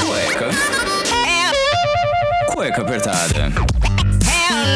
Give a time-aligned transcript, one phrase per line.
[0.00, 0.48] Cueca.
[2.46, 3.52] Cueca apertada.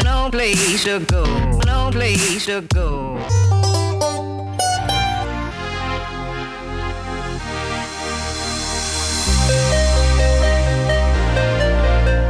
[0.05, 1.25] no place to go,
[1.65, 3.19] no place to go.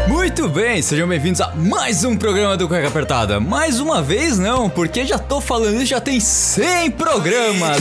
[0.08, 3.40] Muito bem, sejam bem-vindos a mais um programa do Cueca Apertada.
[3.40, 7.78] Mais uma vez não, porque já tô falando isso, já tem 100 programas.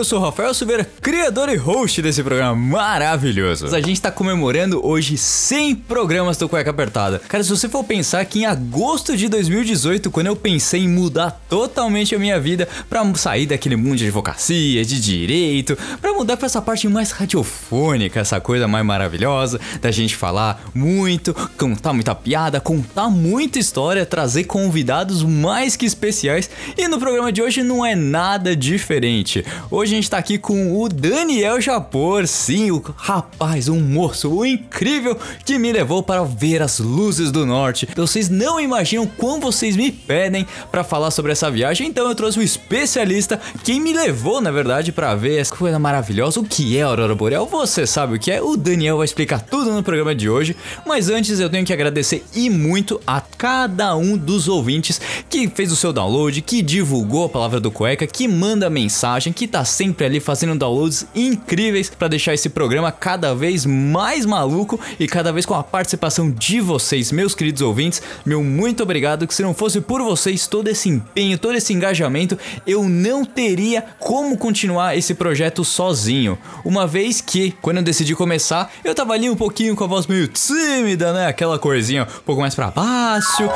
[0.00, 3.66] Eu sou o Rafael Silveira, criador e host desse programa maravilhoso.
[3.66, 7.18] A gente tá comemorando hoje 100 programas do Cueca Apertada.
[7.28, 11.42] Cara, se você for pensar que em agosto de 2018, quando eu pensei em mudar
[11.50, 16.46] totalmente a minha vida pra sair daquele mundo de advocacia, de direito, pra mudar pra
[16.46, 22.58] essa parte mais radiofônica, essa coisa mais maravilhosa, da gente falar muito, contar muita piada,
[22.58, 26.48] contar muita história, trazer convidados mais que especiais.
[26.78, 29.44] E no programa de hoje não é nada diferente.
[29.70, 35.16] Hoje gente tá aqui com o Daniel Japor, sim, o rapaz, um moço, o incrível
[35.44, 37.88] que me levou para ver as luzes do norte.
[37.94, 42.38] Vocês não imaginam quão vocês me pedem para falar sobre essa viagem, então eu trouxe
[42.38, 46.82] um especialista, quem me levou, na verdade, para ver essa coisa maravilhosa, o que é
[46.82, 50.14] a Aurora Boreal, você sabe o que é, o Daniel vai explicar tudo no programa
[50.14, 55.00] de hoje, mas antes eu tenho que agradecer e muito a cada um dos ouvintes
[55.28, 59.48] que fez o seu download, que divulgou a palavra do cueca, que manda mensagem, que
[59.48, 65.08] tá sempre ali fazendo downloads incríveis para deixar esse programa cada vez mais maluco e
[65.08, 68.02] cada vez com a participação de vocês, meus queridos ouvintes.
[68.26, 72.38] Meu muito obrigado, que se não fosse por vocês, todo esse empenho, todo esse engajamento,
[72.66, 76.38] eu não teria como continuar esse projeto sozinho.
[76.62, 80.06] Uma vez que, quando eu decidi começar, eu tava ali um pouquinho com a voz
[80.06, 81.26] meio tímida, né?
[81.26, 83.48] Aquela corzinha um pouco mais para baixo.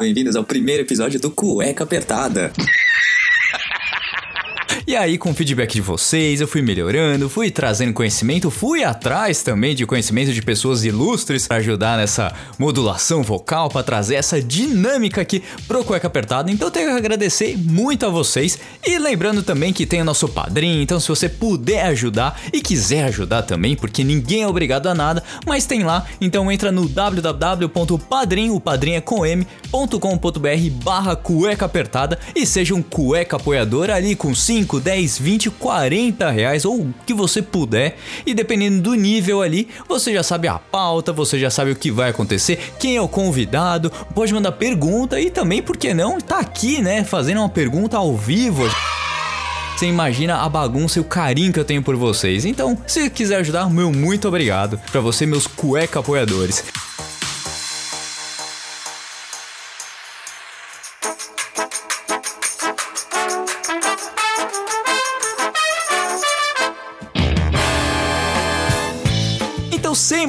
[0.00, 2.52] Bem-vindos ao primeiro episódio do Cueca Apertada.
[4.88, 9.42] E aí, com o feedback de vocês, eu fui melhorando, fui trazendo conhecimento, fui atrás
[9.42, 15.20] também de conhecimento de pessoas ilustres para ajudar nessa modulação vocal, para trazer essa dinâmica
[15.20, 16.50] aqui pro Cueca Apertada.
[16.50, 18.58] Então, tenho que agradecer muito a vocês.
[18.82, 23.04] E lembrando também que tem o nosso padrinho, então se você puder ajudar e quiser
[23.04, 26.06] ajudar também, porque ninguém é obrigado a nada, mas tem lá.
[26.18, 32.80] Então, entra no www.padrim, o padrinho é com m.com.br barra cueca apertada e seja um
[32.80, 37.96] cueca apoiador ali com 5, 10, 20, 40 reais ou o que você puder.
[38.26, 41.90] E dependendo do nível ali, você já sabe a pauta, você já sabe o que
[41.90, 46.38] vai acontecer, quem é o convidado, pode mandar pergunta e também, por que não, tá
[46.38, 48.68] aqui, né, fazendo uma pergunta ao vivo.
[49.76, 52.44] Você imagina a bagunça e o carinho que eu tenho por vocês.
[52.44, 56.64] Então, se quiser ajudar, meu muito obrigado para você, meus cueca apoiadores.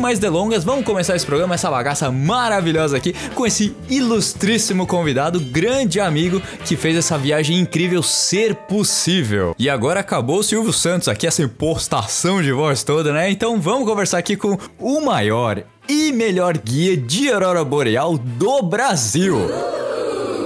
[0.10, 6.00] Mais delongas, vamos começar esse programa, essa bagaça maravilhosa aqui, com esse ilustríssimo convidado, grande
[6.00, 9.56] amigo, que fez essa viagem incrível ser possível.
[9.60, 13.30] E agora acabou o Silvio Santos aqui, essa impostação de voz toda, né?
[13.30, 19.38] Então vamos conversar aqui com o maior e melhor guia de aurora boreal do Brasil.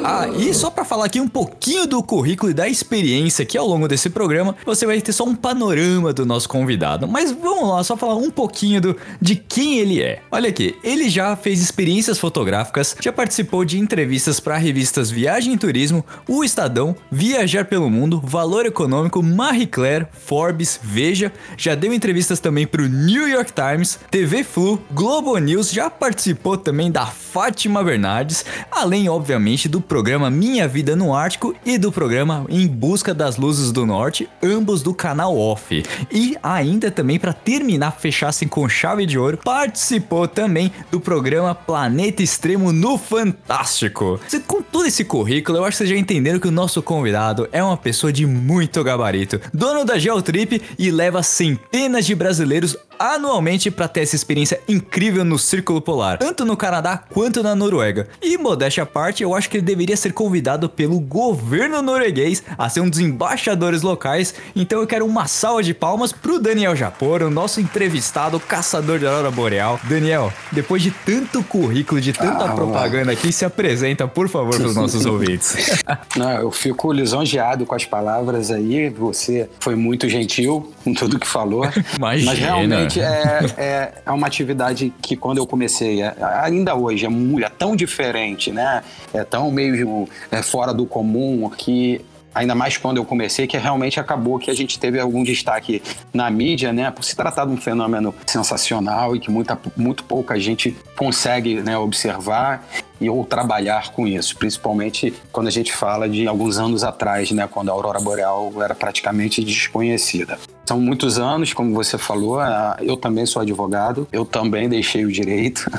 [0.06, 3.66] Ah, e só para falar aqui um pouquinho do currículo e da experiência que ao
[3.66, 7.08] longo desse programa, você vai ter só um panorama do nosso convidado.
[7.08, 10.22] Mas vamos lá, só falar um pouquinho do, de quem ele é.
[10.30, 15.58] Olha aqui, ele já fez experiências fotográficas, já participou de entrevistas para revistas Viagem e
[15.58, 22.42] Turismo, O Estadão, Viajar pelo Mundo, Valor Econômico, Marie Claire, Forbes, Veja, já deu entrevistas
[22.42, 28.44] também pro New York Times, TV Flu, Globo News, já participou também da Fátima Bernardes,
[28.70, 33.72] além obviamente do programa Minha Vida no Ártico e do programa Em Busca das Luzes
[33.72, 35.84] do Norte, ambos do canal Off.
[36.12, 41.54] E ainda também para terminar, fechar assim com chave de ouro, participou também do programa
[41.54, 44.20] Planeta Extremo no Fantástico.
[44.48, 47.64] Com todo esse currículo, eu acho que vocês já entenderam que o nosso convidado é
[47.64, 53.88] uma pessoa de muito gabarito, dono da Geotrip e leva centenas de brasileiros anualmente para
[53.88, 58.08] ter essa experiência incrível no Círculo Polar, tanto no Canadá quanto na Noruega.
[58.22, 62.70] E modéstia à parte, eu acho que ele deveria ser convidado pelo governo norueguês a
[62.70, 64.34] ser um dos embaixadores locais.
[64.56, 69.06] Então eu quero uma salva de palmas pro Daniel Japor, o nosso entrevistado, caçador de
[69.06, 69.80] aurora boreal.
[69.84, 74.68] Daniel, depois de tanto currículo, de tanta Ah, propaganda aqui, se apresenta, por favor, para
[74.68, 75.56] os nossos ouvintes.
[76.16, 78.90] Não, eu fico lisonjeado com as palavras aí.
[78.90, 81.66] Você foi muito gentil com tudo que falou.
[81.98, 82.32] Imagina.
[82.32, 87.10] Mas realmente é, é, é uma atividade que quando eu comecei, é- ainda hoje, é,
[87.44, 88.84] é tão diferente, né?
[89.14, 92.02] É tão meio é, fora do comum que.
[92.36, 96.32] Ainda mais quando eu comecei, que realmente acabou que a gente teve algum destaque na
[96.32, 96.90] mídia, né?
[96.90, 101.78] Por se tratar de um fenômeno sensacional e que muita, muito pouca gente consegue né,
[101.78, 102.68] observar
[103.04, 107.48] e ou trabalhar com isso, principalmente quando a gente fala de alguns anos atrás, né,
[107.52, 110.40] quando a aurora boreal era praticamente desconhecida.
[110.66, 112.40] São muitos anos, como você falou,
[112.82, 115.70] eu também sou advogado, eu também deixei o direito.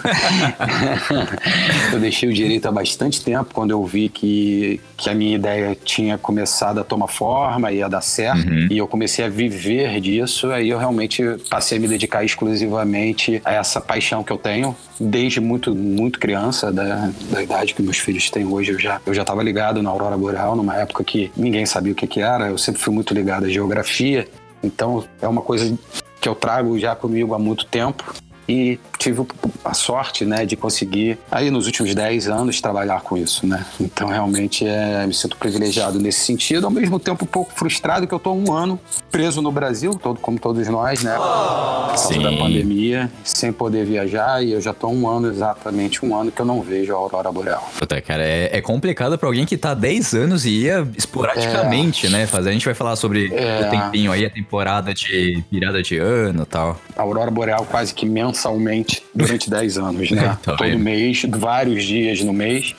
[1.91, 5.75] eu deixei o direito há bastante tempo, quando eu vi que, que a minha ideia
[5.85, 10.69] tinha começado a tomar forma, ia dar certo, e eu comecei a viver disso, aí
[10.69, 15.75] eu realmente passei a me dedicar exclusivamente a essa paixão que eu tenho, desde muito,
[15.75, 19.43] muito criança, da, da idade que meus filhos têm hoje, eu já eu já estava
[19.43, 22.81] ligado na aurora boreal, numa época que ninguém sabia o que, que era, eu sempre
[22.81, 24.28] fui muito ligado à geografia,
[24.62, 25.76] então é uma coisa
[26.20, 28.14] que eu trago já comigo há muito tempo
[28.49, 29.25] e tive
[29.64, 33.64] a sorte, né, de conseguir aí nos últimos 10 anos trabalhar com isso, né?
[33.81, 38.14] Então realmente é, me sinto privilegiado nesse sentido, ao mesmo tempo um pouco frustrado que
[38.14, 38.79] eu tô um ano
[39.11, 41.14] preso no Brasil, todo como todos nós, né?
[41.14, 46.14] Por causa da pandemia, sem poder viajar e eu já tô um ano exatamente um
[46.17, 47.70] ano que eu não vejo a aurora boreal.
[47.79, 52.08] Puta, cara, é, é complicado pra alguém que tá há 10 anos e ia esporadicamente,
[52.08, 52.26] né?
[52.26, 52.50] Fazer.
[52.50, 53.67] A gente vai falar sobre É.
[53.67, 56.76] o tempinho aí, a temporada de virada de ano e tal.
[56.97, 60.37] a aurora boreal quase que mensalmente durante 10 anos, né?
[60.43, 62.75] Tá Todo mês, vários dias no mês,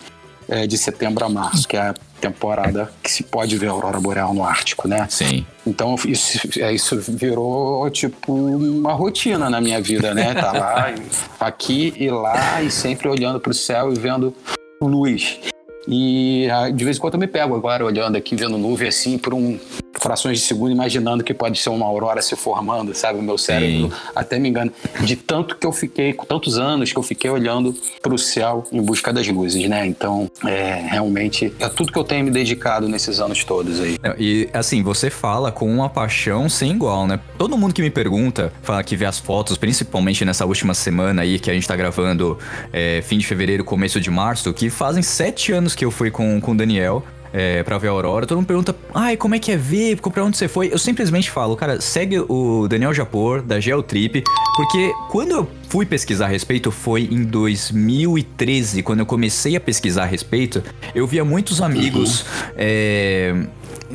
[0.49, 3.99] é, de setembro a março, que é a temporada que se pode ver a aurora
[3.99, 5.07] boreal no Ártico, né?
[5.09, 5.45] Sim.
[5.65, 10.33] Então isso, é, isso virou tipo uma rotina na minha vida, né?
[10.33, 10.93] Tá lá,
[11.39, 14.33] aqui e lá, e sempre olhando pro céu e vendo
[14.81, 15.39] luz.
[15.87, 19.17] E ah, de vez em quando eu me pego agora olhando aqui, vendo nuvem assim,
[19.17, 19.59] por um
[19.99, 23.19] frações de segundo, imaginando que pode ser uma aurora se formando, sabe?
[23.19, 24.71] O meu cérebro até me engana.
[25.01, 28.81] De tanto que eu fiquei, com tantos anos que eu fiquei olhando pro céu em
[28.81, 29.85] busca das luzes, né?
[29.85, 33.97] Então, é, realmente, é tudo que eu tenho me dedicado nesses anos todos aí.
[34.17, 37.19] E assim, você fala com uma paixão sem igual, né?
[37.37, 41.39] Todo mundo que me pergunta, fala que vê as fotos, principalmente nessa última semana aí
[41.39, 42.37] que a gente tá gravando
[42.71, 46.39] é, fim de fevereiro, começo de março, que fazem sete anos que eu fui com,
[46.41, 47.03] com o Daniel.
[47.37, 49.99] É, pra ver a Aurora, todo mundo pergunta, ai, como é que é ver?
[49.99, 50.71] Pra onde você foi?
[50.71, 54.23] Eu simplesmente falo, cara, segue o Daniel Japor, da Geotrip,
[54.55, 60.03] porque quando eu fui pesquisar a respeito foi em 2013, quando eu comecei a pesquisar
[60.03, 60.63] a respeito,
[60.95, 63.35] eu via muitos amigos é,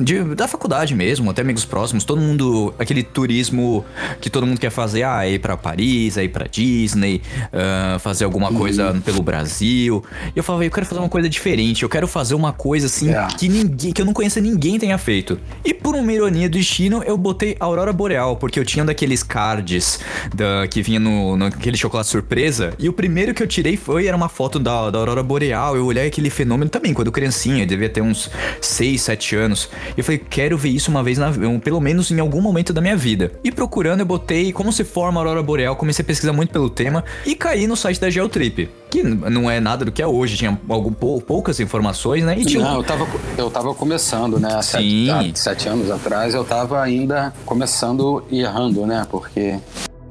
[0.03, 3.85] de- da faculdade mesmo, até amigos próximos, todo mundo, aquele turismo
[4.19, 7.21] que todo mundo quer fazer, ah, ir pra Paris, ir pra Disney,
[7.53, 10.03] ah, fazer alguma coisa pelo Brasil.
[10.35, 13.11] E eu falava, eu quero fazer uma coisa diferente, eu quero fazer uma coisa assim
[13.13, 13.27] É.
[13.37, 15.39] que ninguém, que eu não conheça ninguém tenha feito.
[15.63, 19.23] E por uma ironia do destino, eu botei Aurora Boreal, porque eu tinha um daqueles
[19.23, 19.99] cards
[20.33, 22.73] da, que vinha no, naquele chocolate surpresa.
[22.77, 25.75] E o primeiro que eu tirei foi, era uma foto da, da Aurora Boreal.
[25.75, 29.69] Eu olhei aquele fenômeno também, quando criancinha, eu devia ter uns 6, 7 anos.
[29.95, 31.31] E eu falei, quero ver isso uma vez, na,
[31.63, 33.31] pelo menos em algum momento da minha vida.
[33.43, 36.69] E procurando, eu botei como se forma a Aurora Boreal, comecei a pesquisar muito pelo
[36.69, 40.37] tema e caí no site da Geotrip, que não é nada do que é hoje,
[40.37, 42.35] tinha algum, pou- poucas informações, né?
[42.37, 43.07] E tinha Não, eu tava,
[43.37, 44.49] eu tava começando, né?
[44.61, 45.07] Sim.
[45.07, 49.05] Sete, há sete anos atrás eu tava ainda começando e errando, né?
[49.09, 49.55] Porque.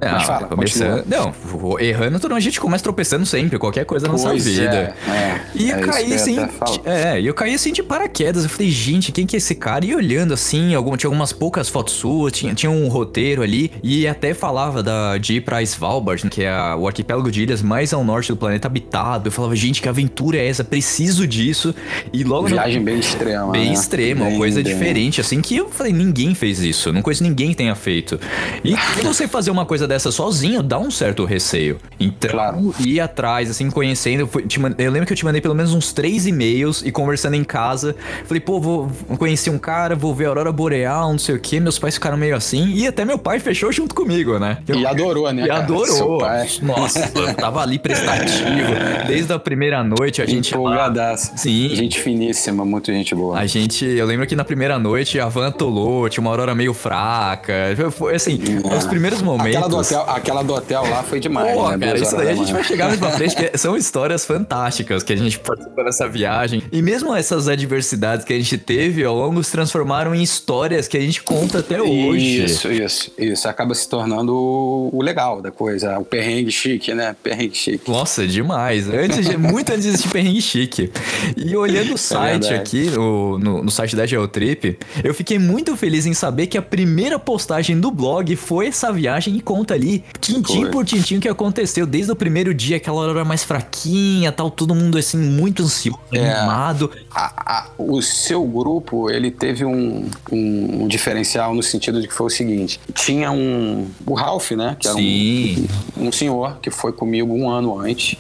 [0.00, 1.05] Ah, Mas fala, começando.
[1.06, 1.35] Não,
[1.79, 4.95] errando, a gente começa tropeçando sempre, qualquer coisa na nossa Pois vida.
[5.07, 5.40] é, é.
[5.54, 6.37] E eu É caí assim.
[6.49, 6.78] falar.
[6.87, 8.45] É, e eu caí assim de paraquedas.
[8.45, 9.85] Eu falei, gente, quem que é esse cara?
[9.85, 13.71] E olhando assim, algum, tinha algumas poucas fotos suas, tinha, tinha um roteiro ali.
[13.83, 17.61] E até falava da, de ir pra Svalbard, que é a- o arquipélago de ilhas
[17.62, 19.28] mais ao norte do planeta habitado.
[19.28, 20.64] Eu falava, gente, que aventura é essa?
[20.64, 21.75] Preciso disso.
[22.12, 23.52] E logo Viagem bem extrema.
[23.52, 23.73] Bem né?
[23.75, 27.23] extrema, uma Bem- coisa bem- diferente, assim, que eu falei, ninguém fez isso, não conheço
[27.23, 28.19] ninguém que tenha feito.
[28.64, 31.78] E você fazer uma coisa dessa sozinho dá um certo receio.
[31.99, 32.75] Então, Claro.
[32.80, 34.47] ir atrás, assim, conhecendo, eu, fui-
[34.78, 37.94] eu lembro que eu te mandei pelo menos uns três e-mails e conversando em casa,
[38.25, 41.59] falei, pô, vou conhecer um cara, vou ver a Aurora Boreal, não sei o que,
[41.61, 44.59] meus pais ficaram meio assim, e até meu pai fechou junto comigo, né?
[44.66, 45.44] Eu- E adorou, né?
[45.44, 45.61] e cara?
[45.64, 46.20] adorou.
[46.62, 48.70] Nossa, eu tava ali prestativo.
[49.06, 50.54] Desde a primeira noite a gente.
[50.54, 51.32] Empolgadaço.
[51.37, 51.68] Sim.
[51.75, 53.38] Gente finíssima, muito gente boa.
[53.38, 56.73] A gente, eu lembro que na primeira noite a van atolou, tinha uma aurora meio
[56.73, 57.52] fraca.
[57.90, 58.38] Foi assim,
[58.76, 59.56] os primeiros momentos.
[59.56, 61.87] Aquela do, hotel, aquela do hotel lá foi demais, Pô, né?
[61.87, 62.54] cara, isso daí a da gente manhã.
[62.54, 66.62] vai chegar mais pra frente, que são histórias fantásticas que a gente participou dessa viagem.
[66.72, 70.96] E mesmo essas adversidades que a gente teve ao longo se transformaram em histórias que
[70.96, 72.44] a gente conta até hoje.
[72.44, 73.49] Isso, isso, isso.
[73.49, 77.14] Acaba se tornando o, o legal da coisa, o perrengue chique, né?
[77.22, 77.90] Perrengue chique.
[77.90, 78.88] Nossa, demais.
[78.88, 80.90] Antes de, muito antes desse perrengue chique.
[81.37, 82.54] E olhando o site verdade.
[82.54, 86.62] aqui, no, no, no site da Geotrip, eu fiquei muito feliz em saber que a
[86.62, 90.70] primeira postagem do blog foi essa viagem e conta conta ali, tintim Foi.
[90.70, 91.86] por tintim, o que aconteceu.
[91.86, 96.30] Desde o primeiro dia, aquela hora mais fraquinha, tal, todo mundo assim, muito ansioso, É.
[96.32, 96.90] animado.
[97.10, 102.14] A- a- o seu grupo, ele teve um, um- um diferencial no sentido de que
[102.14, 103.86] foi o seguinte: tinha um.
[104.06, 104.76] O Ralph, né?
[104.78, 105.66] Que era Sim.
[105.96, 108.16] um, um senhor que foi comigo um ano antes.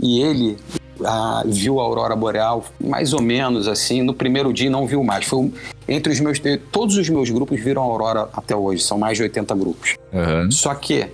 [0.00, 0.56] E ele
[1.04, 4.02] ah, viu a aurora boreal mais ou menos assim.
[4.02, 5.26] No primeiro dia não viu mais.
[5.26, 5.52] Foi
[5.88, 6.40] entre os meus.
[6.70, 8.82] Todos os meus grupos viram a aurora até hoje.
[8.82, 9.96] São mais de 80 grupos.
[10.12, 10.50] Aham.
[10.50, 11.06] Só que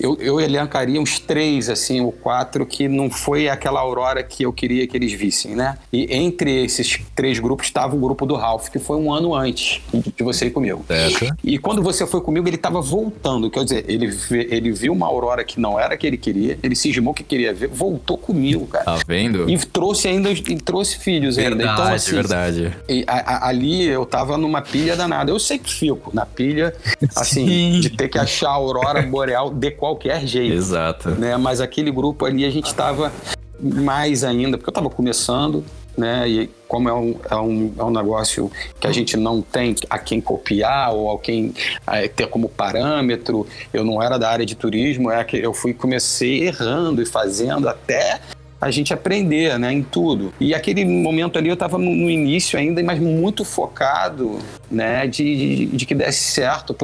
[0.00, 4.52] eu, eu elencaria uns três, assim, ou quatro, que não foi aquela aurora que eu
[4.52, 5.76] queria que eles vissem, né?
[5.92, 9.80] E entre esses três grupos estava o grupo do Ralph, que foi um ano antes
[10.16, 10.84] de você ir comigo.
[10.88, 11.34] Certo.
[11.44, 13.50] E quando você foi comigo, ele estava voltando.
[13.50, 14.10] Quer dizer, ele,
[14.50, 17.52] ele viu uma aurora que não era a que ele queria, ele cismou que queria
[17.52, 18.84] ver, voltou comigo, cara.
[18.84, 19.48] Tá vendo?
[19.50, 21.50] E trouxe ainda, e trouxe filhos ainda.
[21.56, 22.72] Verdade, Então, assim, verdade.
[22.88, 25.30] e a- a- ali eu tava numa pilha danada.
[25.30, 26.74] Eu sempre fico na pilha,
[27.14, 27.80] assim, Sim.
[27.80, 30.54] de ter que achar a aurora boreal de qualquer jeito.
[30.54, 31.10] Exato.
[31.10, 31.36] Né?
[31.36, 33.12] Mas aquele grupo ali a gente tava
[33.60, 35.64] mais ainda, porque eu tava começando,
[35.96, 36.26] né?
[36.28, 39.98] E como é um, é um, é um negócio que a gente não tem a
[39.98, 41.52] quem copiar ou a quem
[41.86, 45.74] eh, ter como parâmetro, eu não era da área de turismo, é que eu fui
[45.74, 48.20] comecei errando e fazendo até
[48.60, 50.32] a gente aprender, né, em tudo.
[50.38, 54.38] E aquele momento ali eu estava no, no início ainda, mas muito focado,
[54.70, 56.76] né, de, de, de que desse certo,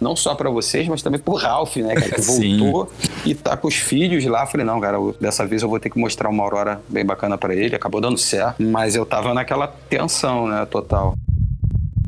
[0.00, 2.20] não só para vocês, mas também pro Ralph, né, cara, que
[2.60, 2.92] voltou
[3.24, 4.46] e tá com os filhos lá.
[4.46, 7.38] Falei, não, cara, eu- dessa vez eu vou ter que mostrar uma aurora bem bacana
[7.38, 7.74] para ele.
[7.74, 11.14] Acabou dando certo, mas eu tava naquela tensão, né, total.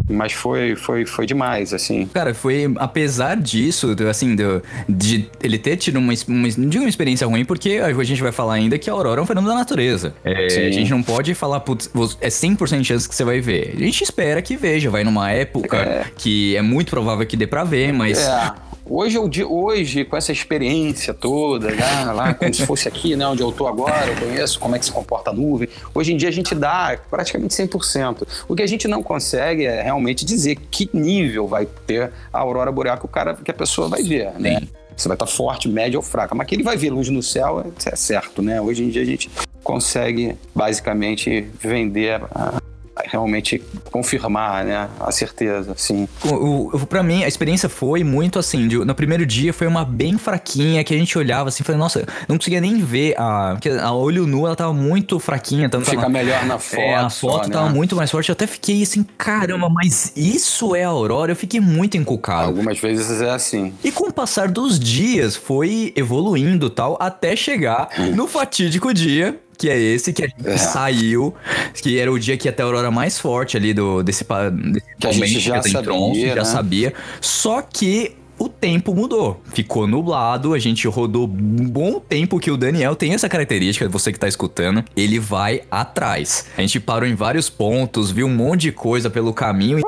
[0.09, 2.07] Mas foi, foi, foi demais, assim.
[2.13, 6.85] Cara, foi, apesar disso, do- assim, do- de ele ter tido uma, uma, não digo
[6.85, 9.53] uma experiência ruim, porque a gente vai falar ainda que a aurora é um fenômeno
[9.55, 10.15] da natureza.
[10.23, 10.67] É, Sim.
[10.67, 13.75] a gente não pode falar, putz, é 100% de chance que você vai ver.
[13.77, 17.65] A gente espera que veja, vai numa época que é muito provável que dê pra
[17.65, 18.19] ver, mas...
[18.19, 18.53] É.
[18.87, 23.43] Hoje, eu, hoje, com essa experiência toda, né, lá como se fosse aqui, né, onde
[23.43, 25.69] eu tô agora, eu conheço como é que se comporta a nuvem.
[25.95, 28.27] Hoje em dia a gente dá praticamente 100%.
[28.47, 32.71] O que a gente não consegue é realmente dizer que nível vai ter a aurora
[32.71, 34.61] boreal que, o cara, que a pessoa vai ver, né?
[34.95, 36.35] Você vai estar forte, média ou fraca.
[36.35, 38.61] Mas que ele vai ver luz no céu, é certo, né?
[38.61, 39.31] Hoje em dia a gente
[39.63, 42.61] consegue basicamente vender, a
[43.07, 44.89] realmente confirmar, né?
[45.01, 46.09] A certeza, sim.
[46.25, 48.69] O, o, pra mim, a experiência foi muito assim.
[48.69, 52.07] de- no primeiro dia foi uma bem fraquinha que a gente olhava assim, falei, nossa,
[52.29, 53.57] não conseguia nem ver a.
[53.83, 56.81] a olho nu ela tava muito fraquinha, tanto Fica melhor na foto.
[56.81, 57.53] É, a só, foto né?
[57.55, 58.29] tava muito mais forte.
[58.29, 61.33] Eu até fiquei assim, caramba, mas isso é a Aurora?
[61.33, 62.47] Eu fiquei muito encucado.
[62.49, 63.73] Algumas vezes é assim.
[63.83, 69.41] E com o passar dos dias, foi evoluindo tal, até chegar no fatídico dia.
[69.57, 70.57] Que é esse que a gente É.
[70.57, 71.35] saiu,
[71.75, 75.07] que era o dia que ter a aurora mais forte ali do, desse, desse Que
[75.07, 76.45] a gente já sabia, Tronço, já né?
[76.45, 76.95] sabia.
[77.21, 79.41] Só que o tempo mudou.
[79.53, 84.13] Ficou nublado, a gente rodou um bom tempo que o Daniel tem essa característica, você
[84.13, 86.47] que tá escutando, ele vai atrás.
[86.59, 89.83] A gente parou em vários pontos, viu um monte de coisa pelo caminho e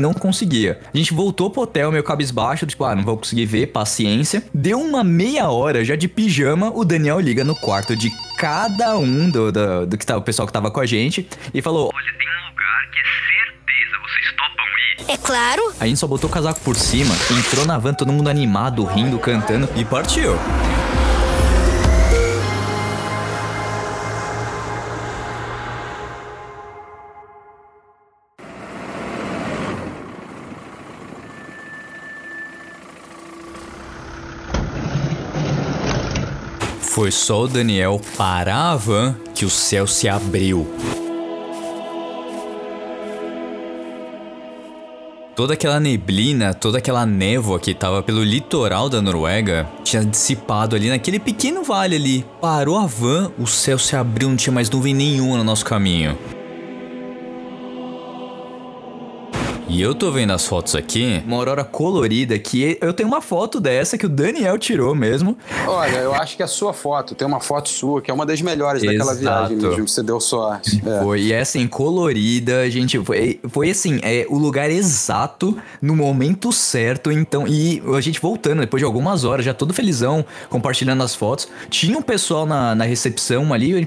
[0.00, 0.80] não conseguia.
[0.92, 4.42] A gente voltou pro hotel, meio cabisbaixo, tipo, ah, não vou conseguir ver, paciência.
[4.52, 9.28] Deu uma meia hora já de pijama, o Daniel liga no quarto de cada um
[9.28, 12.18] do, do, do que tá, o pessoal que tava com a gente e falou: Olha,
[12.18, 15.12] tem um lugar que é certeza, vocês topam ir.
[15.12, 15.74] É claro.
[15.78, 19.18] A gente só botou o casaco por cima, entrou na van, todo mundo animado, rindo,
[19.18, 20.32] cantando e partiu.
[36.90, 40.66] Foi só o Daniel parar a van que o céu se abriu.
[45.36, 50.88] Toda aquela neblina, toda aquela névoa que tava pelo litoral da Noruega tinha dissipado ali
[50.88, 52.26] naquele pequeno vale ali.
[52.40, 56.18] Parou a van, o céu se abriu, não tinha mais nuvem nenhuma no nosso caminho.
[59.70, 63.60] E eu tô vendo as fotos aqui, uma aurora colorida que eu tenho uma foto
[63.60, 65.38] dessa que o Daniel tirou mesmo.
[65.64, 68.42] Olha, eu acho que a sua foto, tem uma foto sua, que é uma das
[68.42, 69.20] melhores daquela Exato.
[69.20, 70.82] viagem mesmo, que você deu sorte.
[70.84, 71.00] É.
[71.00, 76.50] Foi, e é assim, colorida, gente, foi, foi assim, é o lugar exato, no momento
[76.50, 81.14] certo, então, e a gente voltando, depois de algumas horas, já todo felizão, compartilhando as
[81.14, 83.86] fotos, tinha um pessoal na, na recepção ali,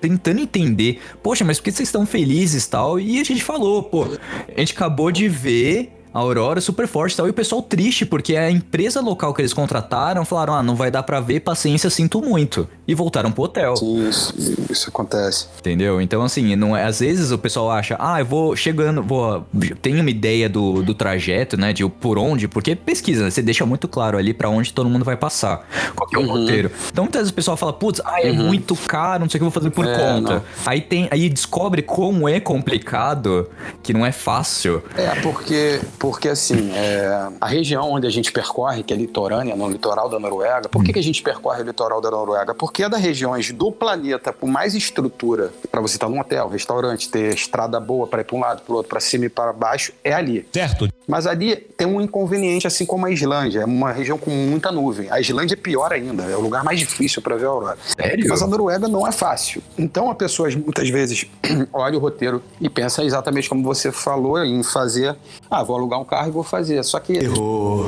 [0.00, 3.80] tentando entender, poxa, mas por que vocês estão felizes e tal, e a gente falou,
[3.80, 4.08] pô,
[4.56, 5.99] a gente acabou de ver...
[6.12, 9.40] A Aurora super forte e tal, e o pessoal triste, porque a empresa local que
[9.40, 12.68] eles contrataram falaram: ah, não vai dar pra ver, paciência, sinto muito.
[12.88, 13.76] e voltaram pro hotel.
[13.76, 14.34] Sim, isso,
[14.68, 15.46] isso acontece.
[15.60, 16.00] Entendeu?
[16.00, 19.44] Então, assim, não é, às vezes o pessoal acha, ah, eu vou chegando, vou.
[19.80, 21.72] Tem uma ideia do, do trajeto, né?
[21.72, 23.30] De por onde, porque pesquisa, né?
[23.30, 25.66] Você deixa muito claro ali pra onde todo mundo vai passar.
[25.94, 26.40] Qual que é o Uhum.
[26.40, 26.70] roteiro.
[26.90, 29.44] Então, muitas vezes o pessoal fala, putz, ah, é muito caro, não sei o que
[29.46, 30.34] eu vou fazer por É, conta.
[30.34, 30.42] não.
[30.66, 31.06] Aí tem.
[31.12, 33.48] Aí descobre como é complicado,
[33.82, 34.82] que não é fácil.
[34.96, 39.68] É, porque, porque assim, é, a região onde a gente percorre, que é litorânea, no
[39.68, 42.54] litoral da Noruega, por que, que a gente percorre o litoral da Noruega?
[42.54, 47.10] Porque é das regiões do planeta com mais estrutura para você estar num hotel, restaurante,
[47.10, 49.52] ter estrada boa para ir para um lado, para o outro, para cima e para
[49.52, 50.48] baixo, é ali.
[50.50, 50.88] Certo.
[51.06, 55.10] Mas ali tem um inconveniente, assim como a Islândia, é uma região com muita nuvem.
[55.10, 57.78] A Islândia é pior ainda, é o lugar mais difícil para ver a aurora.
[58.00, 58.26] Sério?
[58.28, 59.60] Mas a Noruega não é fácil.
[59.76, 61.26] Então, a pessoa muitas vezes
[61.74, 65.16] olha o roteiro e pensa exatamente como você falou em fazer.
[65.50, 66.82] Ah, vou alugar um carro e vou fazer.
[66.84, 67.18] Só que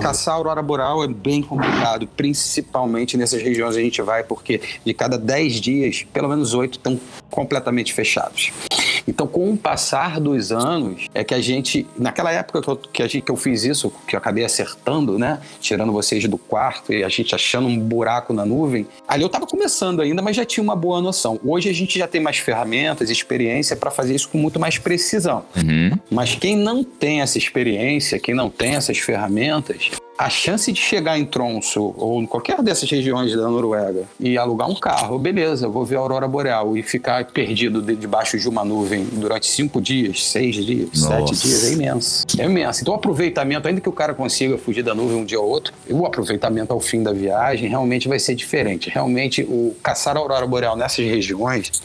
[0.01, 4.95] caçar a aurora boreal é bem complicado, principalmente nessas regiões a gente vai, porque de
[4.95, 8.53] cada 10 dias, pelo menos 8 estão completamente fechados.
[9.07, 13.03] Então, com o passar dos anos, é que a gente, naquela época que eu, que
[13.03, 15.41] a gente, que eu fiz isso, que eu acabei acertando, né?
[15.61, 19.47] Tirando vocês do quarto e a gente achando um buraco na nuvem, ali eu tava
[19.47, 21.39] começando ainda, mas já tinha uma boa noção.
[21.45, 25.45] Hoje a gente já tem mais ferramentas, experiência para fazer isso com muito mais precisão.
[25.57, 25.99] Uhum.
[26.11, 29.91] Mas quem não tem essa experiência, quem não tem essas ferramentas,
[30.23, 34.71] a chance de chegar em Tromso ou em qualquer dessas regiões da Noruega e alugar
[34.71, 38.65] um carro, beleza, vou ver a aurora boreal e ficar perdido de- debaixo de uma
[38.65, 41.35] nuvem durante cinco dias, seis dias, sete Nossa.
[41.35, 42.25] dias, é imenso.
[42.39, 42.83] É imenso.
[42.83, 45.75] Então o aproveitamento, ainda que o cara consiga fugir da nuvem um dia ou outro,
[45.91, 48.89] o aproveitamento ao fim da viagem realmente vai ser diferente.
[48.91, 51.83] Realmente, o caçar a aurora boreal nessas regiões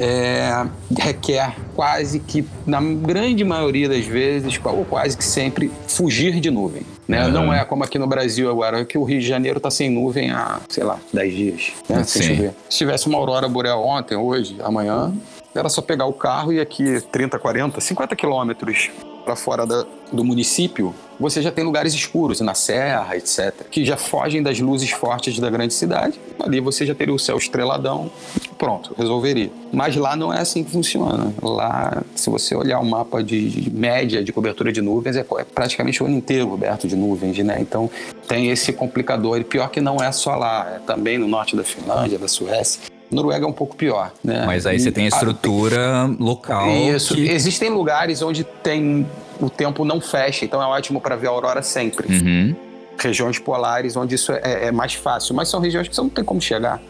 [0.00, 0.66] é,
[0.98, 6.82] requer quase que, na grande maioria das vezes, ou quase que sempre, fugir de nuvem.
[7.10, 7.26] Né?
[7.26, 7.32] Uhum.
[7.32, 10.30] Não é como aqui no Brasil agora, que o Rio de Janeiro está sem nuvem
[10.30, 11.72] há, sei lá, 10 dias.
[11.88, 12.04] Né?
[12.04, 12.54] Sem chover.
[12.68, 15.12] Se tivesse uma aurora boreal ontem, hoje, amanhã,
[15.52, 18.90] era só pegar o carro e aqui 30, 40, 50 quilômetros
[19.24, 23.96] para fora da- do município, você já tem lugares escuros, na serra, etc., que já
[23.96, 26.18] fogem das luzes fortes da grande cidade.
[26.38, 28.10] Ali você já teria o céu estreladão,
[28.58, 29.50] pronto, resolveria.
[29.70, 31.32] Mas lá não é assim que funciona.
[31.42, 36.02] Lá, se você olhar o mapa de, média de cobertura de nuvens, é, é praticamente
[36.02, 37.58] o ano inteiro coberto de nuvens, né?
[37.60, 37.90] Então
[38.26, 39.38] tem esse complicador.
[39.38, 42.80] E pior que não é só lá, é também no norte da Finlândia, da Suécia.
[43.10, 44.44] Noruega é um pouco pior, né?
[44.46, 46.68] Mas aí você tem a estrutura local.
[46.70, 47.14] isso.
[47.14, 49.06] que- Existem lugares onde tem
[49.40, 52.06] o tempo não fecha, então é ótimo para ver a aurora sempre.
[52.14, 52.54] Uhum.
[52.98, 56.22] Regiões polares onde isso é, é mais fácil, mas são regiões que você não tem
[56.24, 56.80] como chegar.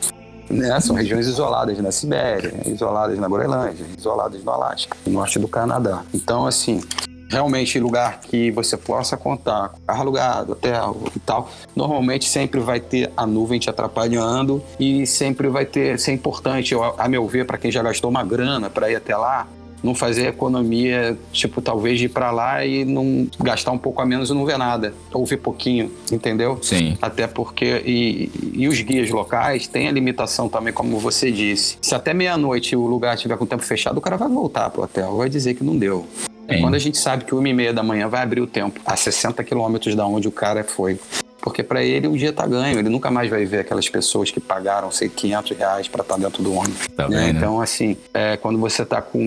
[0.51, 0.81] Né?
[0.81, 6.03] São regiões isoladas na Sibéria, isoladas na Groenlândia, isoladas no Alasca, no norte do Canadá.
[6.13, 6.81] Então, assim,
[7.31, 13.11] realmente lugar que você possa contar carro alugado, hotel e tal, normalmente sempre vai ter
[13.17, 17.57] a nuvem te atrapalhando e sempre vai ter, ser importante, eu- a meu ver, para
[17.57, 19.47] quem já gastou uma grana para ir até lá,
[19.83, 24.05] não fazer economia, tipo, talvez de ir para lá e não gastar um pouco a
[24.05, 26.59] menos e não ver nada, ou ver pouquinho, entendeu?
[26.61, 26.99] Sim.
[27.01, 31.79] Até porque, e, e os guias locais têm a limitação também, como você disse.
[31.81, 34.83] Se até meia-noite o lugar estiver com o tempo fechado, o cara vai voltar pro
[34.83, 36.07] hotel, vai dizer que não deu.
[36.51, 36.61] Sim.
[36.63, 38.97] Quando a gente sabe que uma e meia da manhã vai abrir o tempo a
[38.97, 40.99] 60 quilômetros da onde o cara foi.
[41.41, 44.39] Porque para ele o dia tá ganho, ele nunca mais vai ver aquelas pessoas que
[44.39, 46.87] pagaram, sei, 500 reais para estar dentro do ônibus.
[46.89, 47.27] Tá né?
[47.27, 47.37] vendo?
[47.39, 49.19] Então, assim, é, quando você tá com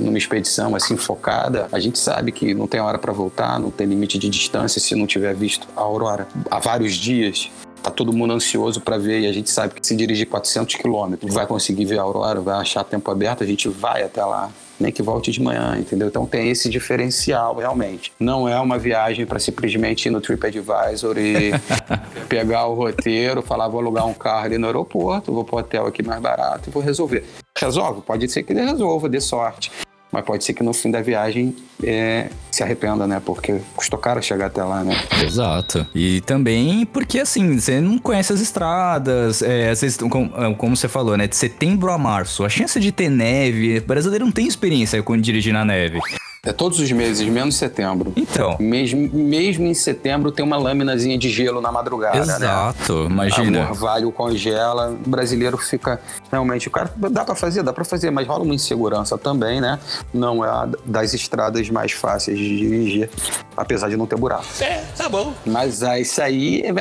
[0.00, 3.86] numa expedição assim focada, a gente sabe que não tem hora para voltar, não tem
[3.86, 7.50] limite de distância se não tiver visto a aurora há vários dias.
[7.82, 11.32] Tá todo mundo ansioso para ver e a gente sabe que se dirigir 400 quilômetros
[11.32, 14.50] vai conseguir ver a aurora, vai achar tempo aberto, a gente vai até lá.
[14.80, 16.08] Nem que volte de manhã, entendeu?
[16.08, 18.12] Então tem esse diferencial realmente.
[18.18, 21.50] Não é uma viagem para simplesmente ir no TripAdvisor e
[22.28, 26.02] pegar o roteiro, falar vou alugar um carro ali no aeroporto, vou pro hotel aqui
[26.02, 27.24] mais barato e vou resolver.
[27.56, 28.02] Resolve?
[28.02, 29.70] Pode ser que ele resolva, dê sorte.
[30.10, 33.20] Mas pode ser que no fim da viagem é, se arrependa, né?
[33.24, 34.96] Porque custou caro chegar até lá, né?
[35.22, 35.86] Exato.
[35.94, 40.88] E também porque, assim, você não conhece as estradas, é, às vezes, como, como você
[40.88, 41.26] falou, né?
[41.26, 45.52] De setembro a março, a chance de ter neve, brasileiro não tem experiência com dirigir
[45.52, 46.00] na neve.
[46.48, 48.10] É todos os meses, menos setembro.
[48.16, 52.36] Então, Mesmo, mesmo em setembro tem uma lâminazinha de gelo na madrugada, né?
[52.36, 53.68] exato, O imagina.
[53.68, 56.00] orvalho congela, o brasileiro fica
[56.32, 56.66] realmente.
[56.66, 59.78] O cara dá pra fazer, dá pra fazer, mas rola uma insegurança também, né?
[60.14, 63.10] Não é a das estradas mais fáceis de dirigir,
[63.54, 64.46] apesar de não ter buraco.
[64.60, 65.34] É, tá bom.
[65.44, 66.72] Mas ah, isso aí é,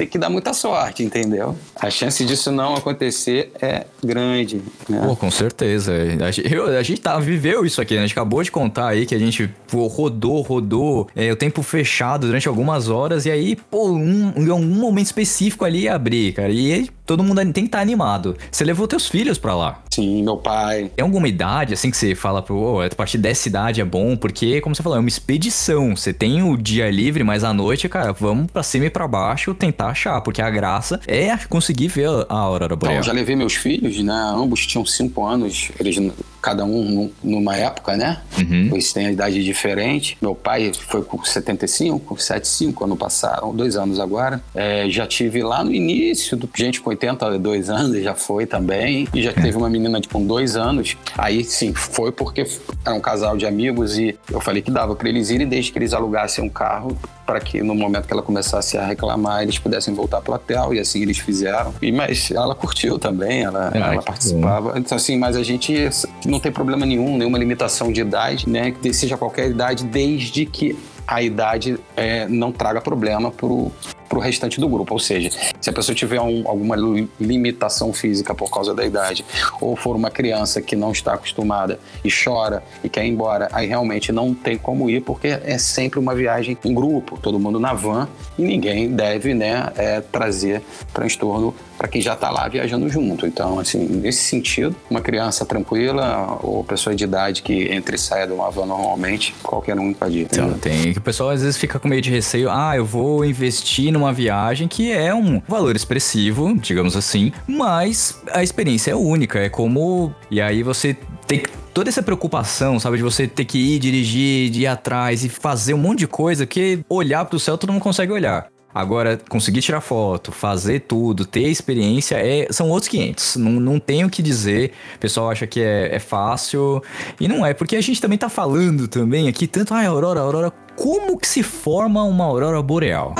[0.00, 1.54] tem que dar muita sorte, entendeu?
[1.76, 4.62] A chance disso não acontecer é grande.
[4.88, 5.02] Né?
[5.06, 5.92] Pô, com certeza.
[6.24, 8.00] A gente, eu, a gente tá, viveu isso aqui, né?
[8.00, 11.62] A gente acabou de contar aí que a gente pô, rodou, rodou, é, o tempo
[11.62, 16.32] fechado durante algumas horas, e aí, pô, um, em algum momento específico ali ia abrir,
[16.32, 16.50] cara.
[16.50, 18.36] E aí, todo mundo tem que estar tá animado.
[18.50, 19.82] Você levou teus filhos pra lá?
[19.92, 20.90] Sim, meu pai.
[20.94, 24.16] Tem alguma idade, assim, que você fala, pro, oh, a partir dessa idade é bom,
[24.16, 25.96] porque, como você falou, é uma expedição.
[25.96, 29.52] Você tem o dia livre, mas à noite, cara, vamos pra cima e pra baixo
[29.52, 32.94] tentar achar, porque a graça é conseguir ver a aurora boreal.
[32.94, 34.32] Então, já levei meus filhos, né?
[34.34, 35.96] Ambos tinham cinco anos, eles
[36.40, 38.20] cada um numa época, né?
[38.38, 38.70] Uhum.
[38.72, 40.16] Eles têm a idade diferente.
[40.20, 44.42] Meu pai foi com 75, 75 ano passado, dois anos agora.
[44.54, 49.08] É, já tive lá no início, do, gente com 82 anos já foi também.
[49.14, 50.96] E já teve uma menina de, com dois anos.
[51.16, 52.46] Aí sim, foi porque
[52.84, 55.78] era um casal de amigos e eu falei que dava para eles irem desde que
[55.78, 56.96] eles alugassem um carro
[57.30, 60.74] para que no momento que ela começasse a reclamar eles pudessem voltar para o hotel
[60.74, 61.72] e assim eles fizeram.
[61.80, 64.76] E mas ela curtiu também, ela, é, ela participava.
[64.76, 65.88] Então assim, mas a gente
[66.26, 68.72] não tem problema nenhum, nenhuma limitação de idade, né?
[68.72, 73.70] Que seja qualquer idade, desde que a idade é, não traga problema pro
[74.10, 74.92] para o restante do grupo.
[74.92, 76.76] Ou seja, se a pessoa tiver um, alguma
[77.20, 79.24] limitação física por causa da idade,
[79.60, 83.68] ou for uma criança que não está acostumada e chora e quer ir embora, aí
[83.68, 87.72] realmente não tem como ir, porque é sempre uma viagem em grupo, todo mundo na
[87.72, 90.60] van e ninguém deve né, é, trazer
[90.92, 93.26] transtorno para quem já está lá viajando junto.
[93.26, 98.26] Então, assim, nesse sentido, uma criança tranquila ou pessoa de idade que entre e sai
[98.26, 100.28] de uma van normalmente, qualquer um pode ir.
[100.30, 103.24] Então, tem que o pessoal às vezes fica com meio de receio, ah, eu vou
[103.24, 109.38] investir numa viagem que é um valor expressivo, digamos assim, mas a experiência é única,
[109.38, 111.42] é como e aí você tem
[111.74, 115.74] toda essa preocupação, sabe, de você ter que ir dirigir, de ir atrás e fazer
[115.74, 118.48] um monte de coisa que olhar pro céu todo mundo consegue olhar.
[118.72, 123.36] Agora, conseguir tirar foto, fazer tudo, ter experiência, é, são outros 500.
[123.36, 124.70] Não, não tenho o que dizer.
[124.94, 126.80] O pessoal acha que é, é, fácil.
[127.18, 130.52] E não é, porque a gente também tá falando também aqui tanto, ah, aurora, aurora.
[130.76, 133.14] Como que se forma uma aurora boreal?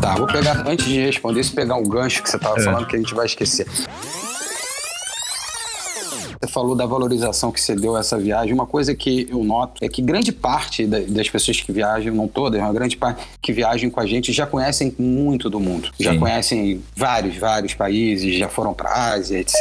[0.00, 2.62] Tá, vou pegar, antes de responder, se pegar um gancho que você tava é.
[2.62, 3.66] falando que a gente vai esquecer.
[6.40, 8.54] Você falou da valorização que você deu a essa viagem.
[8.54, 12.58] Uma coisa que eu noto é que grande parte das pessoas que viajam, não todas,
[12.58, 15.90] uma grande parte que viajam com a gente já conhecem muito do mundo.
[16.00, 19.60] Já conhecem vários, vários países, já foram para a Ásia, etc.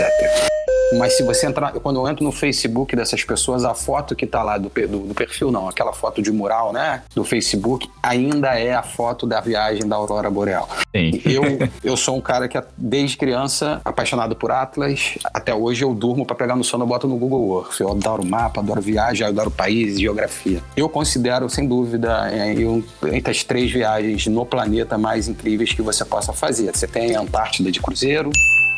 [0.97, 4.41] Mas se você entrar, quando eu entro no Facebook dessas pessoas, a foto que tá
[4.43, 8.73] lá do, do, do, perfil, não, aquela foto de mural, né, do Facebook, ainda é
[8.73, 10.67] a foto da viagem da Aurora Boreal.
[10.95, 11.21] Sim.
[11.25, 11.43] Eu,
[11.83, 16.35] eu sou um cara que desde criança, apaixonado por Atlas, até hoje eu durmo para
[16.35, 17.79] pegar no sono, eu boto no Google Earth.
[17.79, 20.61] Eu adoro mapa, adoro viagem, adoro país, geografia.
[20.75, 25.81] Eu considero, sem dúvida, é, eu, entre as três viagens no planeta mais incríveis que
[25.81, 26.75] você possa fazer.
[26.75, 28.31] Você tem a Antártida de cruzeiro,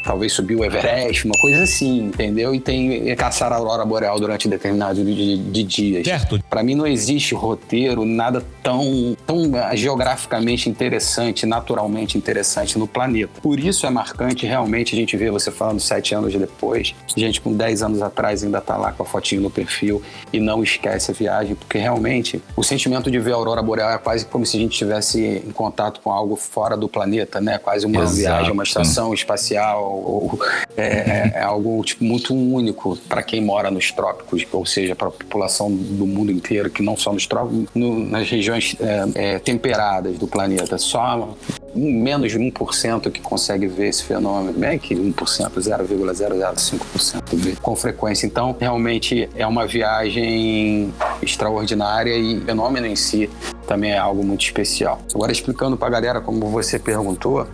[0.03, 2.53] talvez subir o Everest, uma coisa assim, entendeu?
[2.53, 6.05] E tem caçar a aurora boreal durante determinado de, de dias.
[6.05, 6.41] Certo.
[6.49, 13.41] Para mim não existe roteiro, nada tão, tão ah, geograficamente interessante, naturalmente interessante no planeta.
[13.41, 17.53] Por isso é marcante realmente a gente ver você falando sete anos depois, gente com
[17.53, 21.13] dez anos atrás ainda tá lá com a fotinho no perfil e não esquece a
[21.13, 24.59] viagem, porque realmente o sentimento de ver a aurora boreal é quase como se a
[24.59, 27.57] gente estivesse em contato com algo fora do planeta, né?
[27.57, 28.15] Quase uma Exato.
[28.15, 30.39] viagem, uma estação espacial ou
[30.77, 35.07] é, é, é algo tipo, muito único para quem mora nos trópicos, ou seja, para
[35.07, 39.39] a população do mundo inteiro, que não só nos trópicos, no, nas regiões é, é,
[39.39, 40.77] temperadas do planeta.
[40.77, 41.35] Só
[41.73, 48.25] menos de 1% que consegue ver esse fenômeno, é que 1%, 0,005% com frequência.
[48.25, 53.29] Então, realmente é uma viagem extraordinária e o fenômeno em si
[53.67, 55.01] também é algo muito especial.
[55.13, 57.47] Agora, explicando para a galera como você perguntou,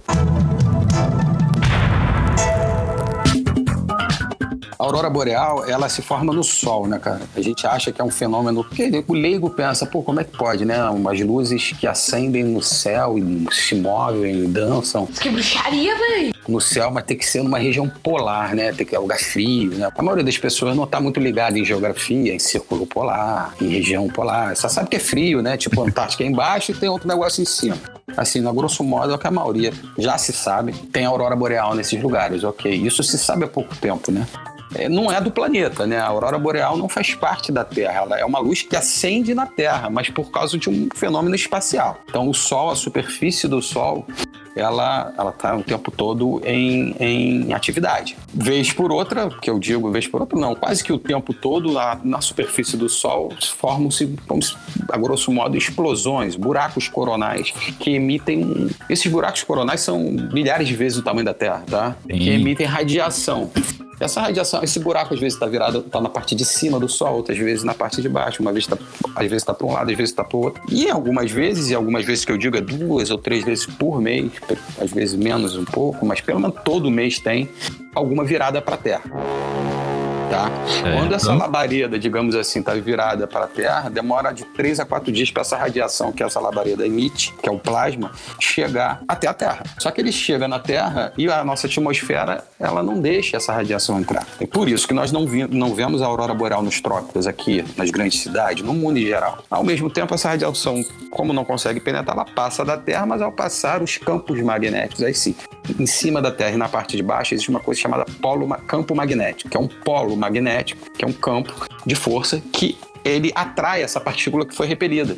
[4.80, 7.22] A aurora boreal, ela se forma no sol, né, cara?
[7.36, 10.38] A gente acha que é um fenômeno que o leigo pensa, pô, como é que
[10.38, 10.84] pode, né?
[10.90, 15.08] Umas luzes que acendem no céu e se movem, dançam.
[15.08, 16.34] Que bruxaria, velho!
[16.48, 18.72] No céu, mas tem que ser numa região polar, né?
[18.72, 19.90] Tem que ser lugar frio, né?
[19.96, 24.08] A maioria das pessoas não tá muito ligada em geografia, em círculo polar, em região
[24.08, 24.56] polar.
[24.56, 25.58] Só sabe que é frio, né?
[25.58, 27.78] Tipo, Antártica é embaixo e tem outro negócio em cima.
[28.16, 30.72] Assim, na grosso modo, é o que a maioria já se sabe.
[30.94, 32.72] Tem aurora boreal nesses lugares, ok?
[32.72, 34.26] Isso se sabe há pouco tempo, né?
[34.76, 35.98] É, não é do planeta, né?
[35.98, 39.46] A aurora boreal não faz parte da Terra, ela é uma luz que acende na
[39.46, 42.02] Terra, mas por causa de um fenômeno espacial.
[42.08, 44.06] Então, o Sol, a superfície do Sol,
[44.58, 48.17] ela ela está o tempo todo em, em atividade.
[48.34, 51.72] Vez por outra, que eu digo vez por outra, não, quase que o tempo todo
[51.72, 54.15] na, na superfície do Sol formam-se,
[54.89, 58.70] a grosso modo, explosões, buracos coronais que emitem.
[58.89, 60.00] Esses buracos coronais são
[60.34, 61.96] milhares de vezes o tamanho da Terra, tá?
[62.10, 62.17] Sim.
[62.17, 63.50] Que emitem radiação.
[64.00, 67.15] Essa radiação, esse buraco às vezes está virado, está na parte de cima do Sol,
[67.15, 68.43] outras vezes na parte de baixo.
[68.43, 68.78] Uma vez tá,
[69.15, 70.62] às vezes está para um lado, às vezes está para o outro.
[70.70, 74.00] E algumas vezes, e algumas vezes que eu digo é duas ou três vezes por
[74.00, 74.32] mês,
[74.80, 77.50] às vezes menos um pouco, mas pelo menos todo mês tem
[77.94, 79.04] alguma virada para a Terra.
[80.30, 80.50] Tá?
[80.86, 84.78] É, Quando essa então- labareda, digamos assim, está virada para a Terra, demora de 3
[84.80, 89.02] a 4 dias para essa radiação que essa labareda emite, que é o plasma, chegar
[89.08, 89.63] até a Terra.
[89.80, 94.00] Só que ele chega na Terra e a nossa atmosfera ela não deixa essa radiação
[94.00, 94.28] entrar.
[94.40, 97.63] É por isso que nós não, vi- não vemos a aurora boreal nos trópicos aqui,
[97.78, 99.40] nas grandes cidades, no mundo em geral.
[99.50, 103.32] Ao mesmo tempo, essa radiação, como não consegue penetrar, ela passa da Terra, mas ao
[103.32, 105.34] passar os campos magnéticos, aí sim,
[105.80, 108.94] em cima da Terra e na parte de baixo existe uma coisa chamada polo, campo
[108.94, 111.54] magnético, que é um polo magnético, que é um campo
[111.86, 115.16] de força que ele atrai essa partícula que foi repelida.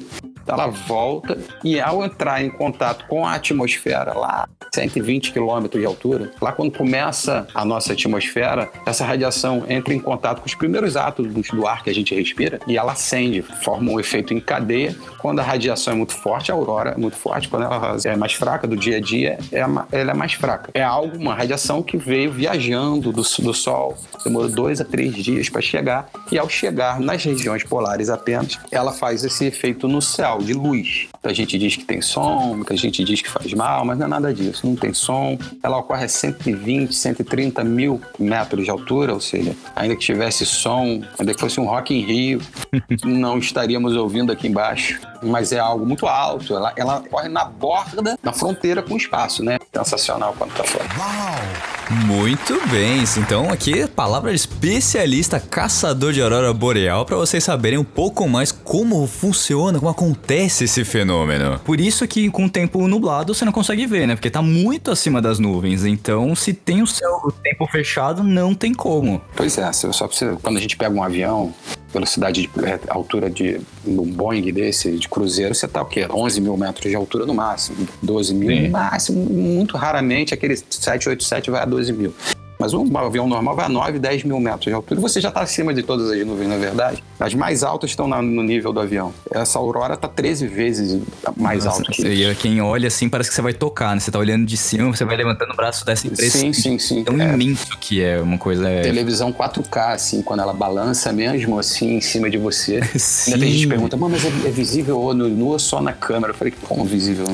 [0.47, 6.31] Ela volta e ao entrar em contato com a atmosfera lá 120 quilômetros de altura,
[6.41, 11.49] lá quando começa a nossa atmosfera, essa radiação entra em contato com os primeiros átomos
[11.49, 14.95] do ar que a gente respira e ela acende, forma um efeito em cadeia.
[15.19, 17.49] Quando a radiação é muito forte, a aurora é muito forte.
[17.49, 20.71] Quando ela é mais fraca do dia a dia, é ela é mais fraca.
[20.73, 25.49] É algo, uma radiação que veio viajando do, do Sol, demorou dois a três dias
[25.49, 30.39] para chegar e ao chegar nas regiões polares apenas, ela faz esse efeito no céu
[30.39, 31.07] de luz.
[31.23, 34.05] A gente diz que tem som, que a gente diz que faz mal, mas não
[34.05, 34.65] é nada disso.
[34.65, 35.37] Não tem som.
[35.61, 41.01] Ela ocorre a 120, 130 mil metros de altura, ou seja, ainda que tivesse som,
[41.17, 42.41] ainda que fosse um Rock in Rio,
[43.05, 44.99] não estaríamos ouvindo aqui embaixo.
[45.21, 46.55] Mas é algo muito alto.
[46.55, 49.59] Ela, ela ocorre na borda, na fronteira com o espaço, né?
[49.73, 51.78] Sensacional quando tá fora.
[51.89, 57.83] Muito bem, então aqui palavra de especialista caçador de aurora boreal para vocês saberem um
[57.83, 61.59] pouco mais como funciona, como acontece esse fenômeno.
[61.65, 64.15] Por isso que com o tempo nublado você não consegue ver, né?
[64.15, 65.83] Porque tá muito acima das nuvens.
[65.83, 69.19] Então, se tem o céu o tempo fechado, não tem como.
[69.35, 71.51] Pois é, só pra você, quando a gente pega um avião,
[71.91, 76.05] velocidade de é, altura de um Boeing desse, de cruzeiro, você tá o quê?
[76.09, 78.63] 11 mil metros de altura no máximo, 12 mil Sim.
[78.63, 82.13] no máximo, muito raramente aquele 787 vai a 12 mil.
[82.61, 84.99] Mas um avião normal vai a 9, 10 mil metros de altura.
[84.99, 87.01] Você já está acima de todas as nuvens, na verdade.
[87.17, 89.13] As mais altas estão na- no nível do avião.
[89.31, 91.01] Essa aurora está 13 vezes
[91.37, 94.01] mais Nossa, alta que e quem olha assim parece que você vai tocar, né?
[94.01, 96.41] Você tá olhando de cima, você vai levantando o braço dessa impressão.
[96.41, 97.03] Sim, sim, sim.
[97.05, 97.33] Tão É.
[97.33, 98.67] imenso que é uma coisa.
[98.67, 98.81] É...
[98.81, 102.81] Televisão 4K, assim, quando ela balança mesmo, assim, em cima de você.
[102.97, 103.31] Sim.
[103.31, 105.81] Ainda tem gente que pergunta, "Mano, mas é, é visível ou no nu ou só
[105.81, 106.33] na câmera?
[106.33, 107.25] Eu falei, como visível?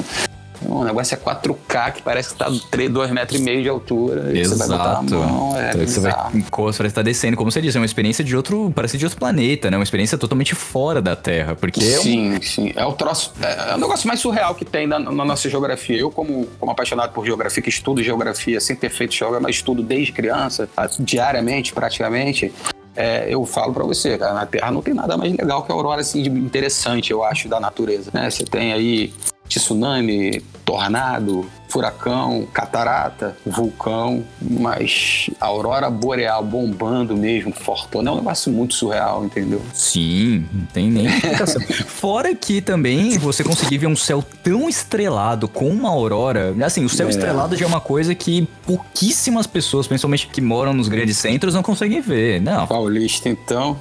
[0.68, 4.32] O negócio é 4K, que parece que tá 3, 2 metros e meio de altura.
[4.38, 5.16] e Você vai botar a Exato.
[5.16, 7.38] mão, é Então, você vai parece que tá descendo.
[7.38, 8.72] Como você disse, é uma experiência de outro.
[8.76, 9.78] Parece de outro planeta, né?
[9.78, 11.56] Uma experiência totalmente fora da Terra.
[11.56, 12.72] Porque é um- Sim, sim.
[12.76, 13.34] É o troço.
[13.42, 15.98] É, é o negócio mais surreal que tem na, na nossa geografia.
[15.98, 19.82] Eu, como, como apaixonado por geografia, que estudo geografia, sem ter feito geografia, mas estudo
[19.84, 20.68] desde criança,
[21.00, 22.54] diariamente, praticamente.
[22.96, 25.76] é, eu falo pra você, cara, na Terra não tem nada mais legal que a
[25.76, 28.10] aurora assim, interessante, eu acho, da natureza.
[28.14, 28.30] né?
[28.30, 29.14] Você tem aí
[29.60, 38.52] tsunami, tornado, furacão, catarata, vulcão, mas a aurora boreal bombando mesmo, fortona, é um negócio
[38.52, 39.62] muito surreal, entendeu?
[39.74, 41.62] Sim, não tem nem explicação.
[41.86, 46.56] Fora que também você conseguir ver um céu tão estrelado com uma aurora.
[46.66, 47.10] Assim, o céu É.
[47.10, 51.64] estrelado já é uma coisa que pouquíssimas pessoas, principalmente que moram nos grandes centros, não
[51.64, 52.42] conseguem ver.
[52.42, 52.68] Não.
[52.68, 53.78] Paulista, então.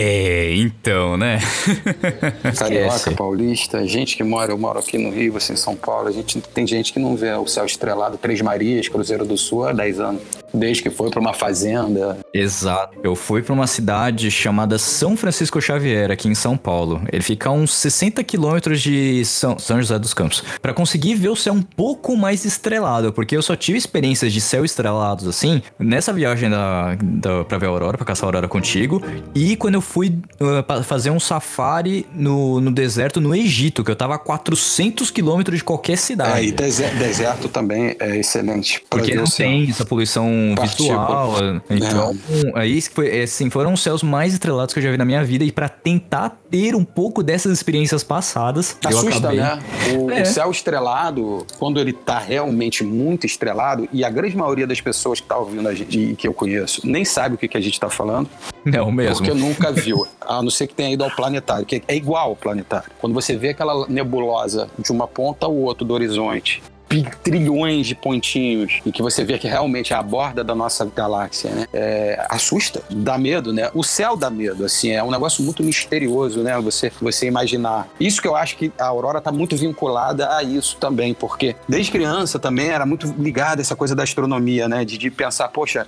[0.00, 1.40] É, então, né?
[2.56, 6.12] Carioca, paulista, gente que mora, eu moro aqui no Rio, você em São Paulo, a
[6.12, 9.72] gente tem gente que não vê o céu estrelado Três Marias, Cruzeiro do Sul há
[9.72, 10.22] 10 anos.
[10.54, 12.18] Desde que foi pra uma fazenda.
[12.32, 12.98] Exato.
[13.02, 17.02] Eu fui pra uma cidade chamada São Francisco Xavier, aqui em São Paulo.
[17.12, 20.42] Ele fica a uns 60 quilômetros de São, São José dos Campos.
[20.62, 24.40] Pra conseguir ver o céu um pouco mais estrelado, porque eu só tive experiências de
[24.40, 28.48] céu estrelados assim, nessa viagem da, da, pra ver a aurora, pra caçar a aurora
[28.48, 29.02] contigo,
[29.34, 33.96] e quando eu fui uh, fazer um safari no, no deserto no Egito, que eu
[33.96, 36.38] tava a 400 quilômetros de qualquer cidade.
[36.40, 38.82] É, e deserto, deserto também é excelente.
[38.90, 40.88] Porque não tem essa poluição Partícula.
[40.88, 41.34] visual.
[41.70, 42.16] Então,
[42.54, 45.44] aí foi, assim, foram os céus mais estrelados que eu já vi na minha vida.
[45.44, 49.38] E pra tentar ter um pouco dessas experiências passadas, eu Assusta, acabei.
[49.40, 49.58] né?
[49.98, 50.22] O, É.
[50.22, 55.20] o céu estrelado, quando ele tá realmente muito estrelado, e a grande maioria das pessoas
[55.20, 57.60] que tá ouvindo a gente e que eu conheço nem sabe o que, que a
[57.60, 58.28] gente tá falando,
[58.64, 59.24] Não, mesmo.
[59.26, 60.06] Porque nunca viu.
[60.20, 62.90] A não ser que tenha ido ao planetário, que é igual ao planetário.
[63.00, 66.62] Quando você vê aquela nebulosa de uma ponta ao outro do horizonte,
[67.22, 71.50] trilhões de pontinhos e que você vê que realmente é a borda da nossa galáxia,
[71.50, 71.66] né?
[71.72, 73.70] É, assusta, dá medo, né?
[73.74, 76.58] O céu dá medo, assim, é um negócio muito misterioso, né?
[76.60, 77.88] Você, você imaginar.
[78.00, 81.92] Isso que eu acho que a Aurora tá muito vinculada a isso também, porque desde
[81.92, 84.84] criança também era muito ligada essa coisa da astronomia, né?
[84.84, 85.86] De, de pensar, poxa,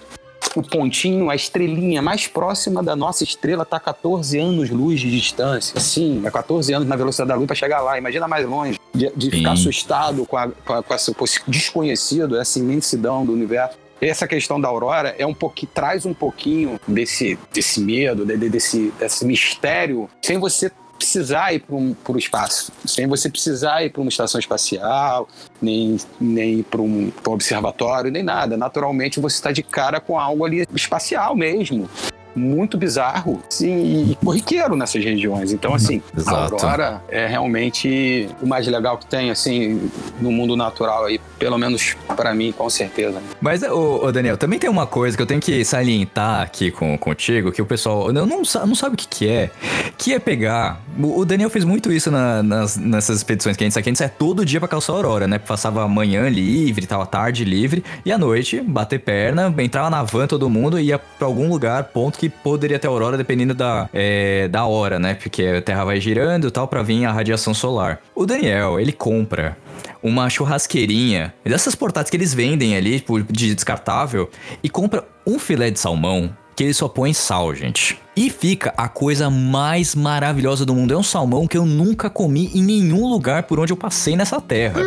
[0.57, 5.79] o pontinho, a estrelinha mais próxima da nossa estrela está a 14 anos-luz de distância.
[5.79, 7.99] Sim, é 14 anos na velocidade da luz para chegar lá.
[7.99, 12.59] Imagina mais longe, de, de ficar assustado com, a, com, a, com esse desconhecido, essa
[12.59, 13.79] imensidão do universo.
[14.01, 19.27] Essa questão da aurora é um pouquinho, traz um pouquinho desse, desse medo, desse, desse
[19.27, 24.39] mistério, sem você precisar ir para o espaço, sem você precisar ir para uma estação
[24.39, 25.27] espacial,
[25.61, 28.55] nem, nem para um, um observatório, nem nada.
[28.57, 31.89] Naturalmente você está de cara com algo ali espacial mesmo
[32.35, 35.53] muito bizarro sim, e corriqueiro nessas regiões.
[35.53, 36.37] Então, assim, Exato.
[36.37, 39.91] a Aurora é realmente o mais legal que tem, assim,
[40.21, 43.21] no mundo natural aí, pelo menos para mim, com certeza.
[43.41, 46.97] Mas, ô, ô, Daniel, também tem uma coisa que eu tenho que salientar aqui com,
[46.97, 49.51] contigo, que o pessoal não, não, não sabe o que, que é,
[49.97, 50.81] que é pegar...
[50.99, 53.91] O, Daniel fez muito isso na, nas, nessas expedições que a gente sai, que a
[53.91, 55.39] gente sai todo dia pra calçar a Aurora, né?
[55.39, 60.03] Passava a manhã livre, tal, a tarde livre, e à noite, bater perna, entrava na
[60.03, 63.89] van todo mundo e ia pra algum lugar, ponto que poderia ter aurora dependendo da,
[63.95, 65.15] é, da hora, né?
[65.15, 67.99] Porque a Terra vai girando e tal para vir a radiação solar.
[68.15, 69.57] O Daniel, ele compra
[70.03, 74.29] uma churrasqueirinha, dessas portáteis que eles vendem ali de descartável,
[74.63, 77.99] e compra um filé de salmão que ele só põe sal, gente.
[78.17, 80.93] E fica a coisa mais maravilhosa do mundo.
[80.93, 84.41] É um salmão que eu nunca comi em nenhum lugar por onde eu passei nessa
[84.41, 84.81] terra.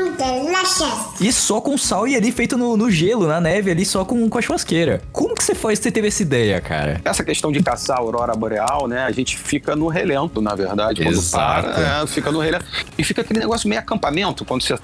[1.20, 4.30] E só com sal e ali feito no, no, gelo, na neve, ali só com,
[4.30, 5.02] com a churrasqueira.
[5.12, 7.02] Como que você faz, você teve essa ideia, cara?
[7.04, 9.04] Essa questão de caçar a aurora boreal, né?
[9.06, 11.02] A gente fica no relento, na verdade.
[11.02, 11.70] Quando Exato.
[11.70, 12.66] para, é, fica no relento.
[12.98, 14.78] E fica aquele negócio meio acampamento, quando você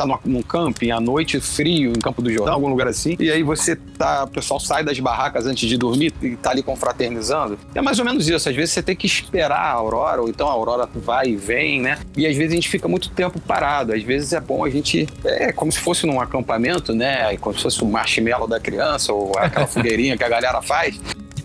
[0.00, 3.30] tá no, num camping à noite, frio, em Campo do Jordão, algum lugar assim, e
[3.30, 7.58] aí você tá, o pessoal sai das barracas antes de dormir e tá ali confraternizando.
[7.74, 8.48] É mais ou menos isso.
[8.48, 11.80] Às vezes você tem que esperar a aurora, ou então a aurora vai e vem,
[11.80, 11.98] né?
[12.16, 13.92] E às vezes a gente fica muito tempo parado.
[13.92, 15.06] Às vezes é bom a gente.
[15.24, 17.36] É como se fosse num acampamento, né?
[17.36, 20.98] Como se fosse o marshmallow da criança, ou aquela fogueirinha que a galera faz.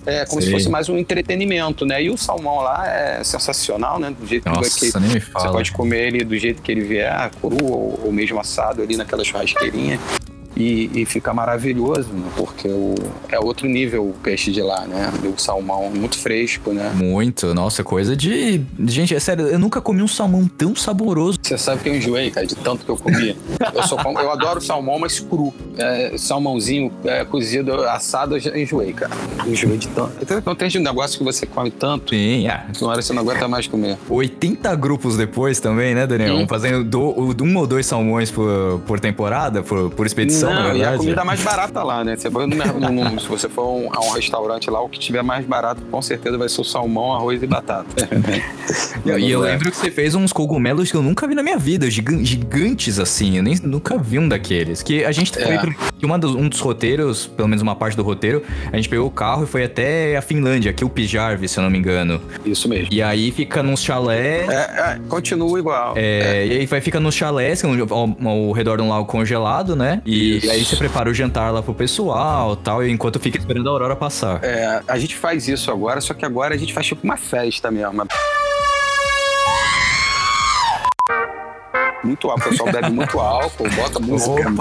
[0.06, 2.04] É como se fosse mais um entretenimento, né?
[2.04, 4.14] E o salmão lá é sensacional, né?
[4.18, 7.58] Do jeito Nossa, que, que você pode comer ele do jeito que ele vier, cru
[7.64, 10.00] ou, ou mesmo assado ali naquela churrasqueirinha.
[10.56, 12.30] E, e, fica maravilhoso, né?
[12.38, 12.96] porque o,
[13.30, 15.12] é outro nível o peixe de lá, né?
[15.26, 16.94] O salmão muito fresco, né?
[16.96, 18.62] Muito, nossa, coisa de.
[18.86, 21.40] Gente, é sério, eu nunca comi um salmão tão saboroso.
[21.42, 23.36] Você sabe que eu enjoei, cara, de tanto que eu comi.
[23.74, 25.54] eu, sou, eu adoro salmão, mas cru.
[25.78, 29.12] É, salmãozinho é, cozido, assado, eu já enjoei, cara.
[29.46, 30.14] Enjoei de tanto.
[30.46, 32.16] Não tem um negócio que você come tanto.
[32.16, 32.66] Sim, é.
[32.80, 33.98] Uma hora você não aguenta mais comer.
[34.10, 36.38] 80 grupos depois também, né, Daniel?
[36.38, 36.48] Hum.
[36.48, 40.80] Fazendo do, um ou dois salmões por, por temporada, por, por expedição não, na verdade.
[40.80, 42.16] E a comida mais barata lá, né?
[42.16, 46.02] No, se você for um, a um restaurante lá, o que tiver mais barato, com
[46.02, 48.10] certeza vai ser o salmão, arroz e batata.
[49.06, 51.90] e eu lembro que você fez uns cogumelos que eu nunca vi na minha vida,
[51.90, 53.38] gigantes assim.
[53.38, 54.82] Eu nem, nunca vi um daqueles.
[54.82, 55.60] Que a gente é.
[55.60, 58.90] foi que uma dos, um dos roteiros, pelo menos uma parte do roteiro, a gente
[58.90, 61.78] pegou o carro e foi até a Finlândia, aqui o Pijarvi, se eu não me
[61.78, 62.22] engano.
[62.46, 62.88] Isso mesmo.
[62.92, 64.46] E aí fica nos chalé.
[64.46, 65.94] É, é, continua igual.
[65.96, 66.48] É, é.
[66.48, 70.02] E aí vai ficar nos chalés, ao, ao, redor de um lago congelado, né?
[70.06, 73.68] E, e, aí você prepara o jantar lá pro pessoal tal, e enquanto fica esperando
[73.68, 74.44] a aurora passar.
[74.44, 77.72] É, a gente faz isso agora, só que agora a gente faz tipo uma festa
[77.72, 78.06] mesmo
[82.06, 84.54] muito álcool, o pessoal bebe muito álcool, bota música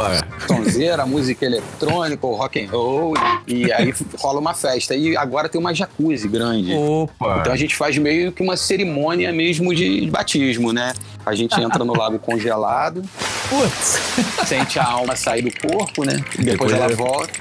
[0.47, 3.15] sonzeira, música eletrônica, rock and roll,
[3.47, 4.95] e aí rola uma festa.
[4.95, 6.75] E agora tem uma jacuzzi grande.
[6.75, 7.39] Opa.
[7.41, 10.93] Então a gente faz meio que uma cerimônia mesmo de batismo, né?
[11.25, 13.03] A gente entra no lago congelado,
[13.49, 13.99] Putz.
[14.47, 16.23] sente a alma sair do corpo, né?
[16.39, 16.95] E depois, depois ela é...
[16.95, 17.33] volta.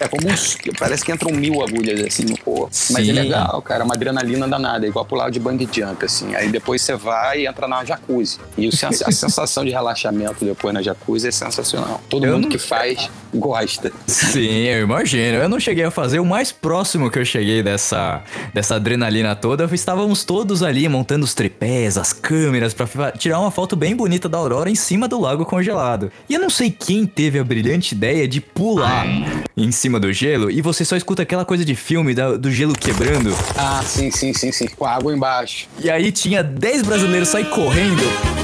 [0.00, 0.56] é como uns.
[0.78, 2.68] Parece que entram mil agulhas assim no corpo.
[2.70, 2.94] Sim.
[2.94, 3.82] Mas é legal, cara.
[3.82, 6.34] É uma adrenalina danada, igual pular de bang jump, assim.
[6.34, 8.38] Aí depois você vai e entra na jacuzzi.
[8.56, 8.72] E o
[9.04, 12.00] a sensação de relaxamento depois na jacuzzi é sensacional.
[12.08, 12.50] Todo eu mundo não...
[12.50, 13.92] que faz gosta.
[14.06, 15.38] Sim, eu imagino.
[15.38, 16.18] Eu não cheguei a fazer.
[16.18, 18.22] O mais próximo que eu cheguei dessa,
[18.54, 23.76] dessa adrenalina toda, estávamos todos ali montando os tripés, as câmeras, para tirar uma foto
[23.76, 26.10] bem bonita da aurora em cima do lago congelado.
[26.28, 29.06] E eu não sei quem teve a brilhante ideia de pular
[29.56, 32.72] em cima do gelo e você só escuta aquela coisa de filme da, do gelo
[32.72, 33.34] quebrando.
[33.56, 34.68] Ah, sim, sim, sim, sim.
[34.68, 35.68] Com a água embaixo.
[35.78, 38.37] E aí tinha 10 brasileiros sair correndo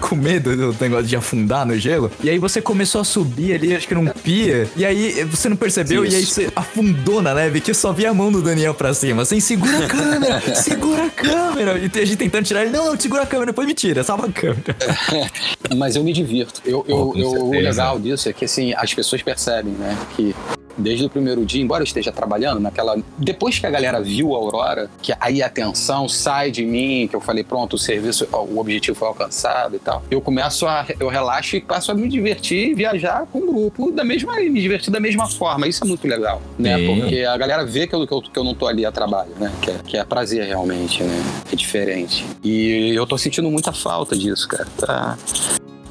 [0.00, 2.10] com medo do negócio de afundar no gelo.
[2.22, 4.68] E aí você começou a subir ali, acho que num pia.
[4.76, 6.14] E aí você não percebeu, Isso.
[6.14, 8.94] e aí você afundou na neve, que eu só vi a mão do Daniel pra
[8.94, 9.22] cima.
[9.22, 11.78] Assim, segura a câmera, segura a câmera.
[11.78, 14.26] E a gente tentando tirar ele, não, não, segura a câmera, depois me tira, salva
[14.26, 14.76] a câmera.
[15.76, 16.60] Mas eu me divirto.
[16.64, 19.96] Eu, eu, Oh, eu- o legal disso é que assim, as pessoas percebem, né?
[20.16, 20.34] Que
[20.76, 22.96] desde o primeiro dia, embora eu esteja trabalhando naquela.
[23.18, 27.16] Depois que a galera viu a Aurora, que aí a tensão sai de mim, que
[27.16, 30.02] eu falei, pronto, o serviço, o objetivo foi alcançado e tal.
[30.10, 30.86] Eu começo a.
[30.98, 34.36] Eu relaxo e passo a me divertir e viajar com o grupo da mesma.
[34.36, 35.66] me divertir da mesma forma.
[35.66, 36.78] Isso é muito legal, né?
[36.78, 37.00] Sim.
[37.00, 39.30] Porque a galera vê que eu, que eu, que eu não tô ali a trabalho,
[39.38, 39.52] né?
[39.60, 41.22] Que é, que é prazer realmente, né?
[41.52, 42.24] É diferente.
[42.42, 44.66] E eu tô sentindo muita falta disso, cara.
[44.76, 45.16] Tá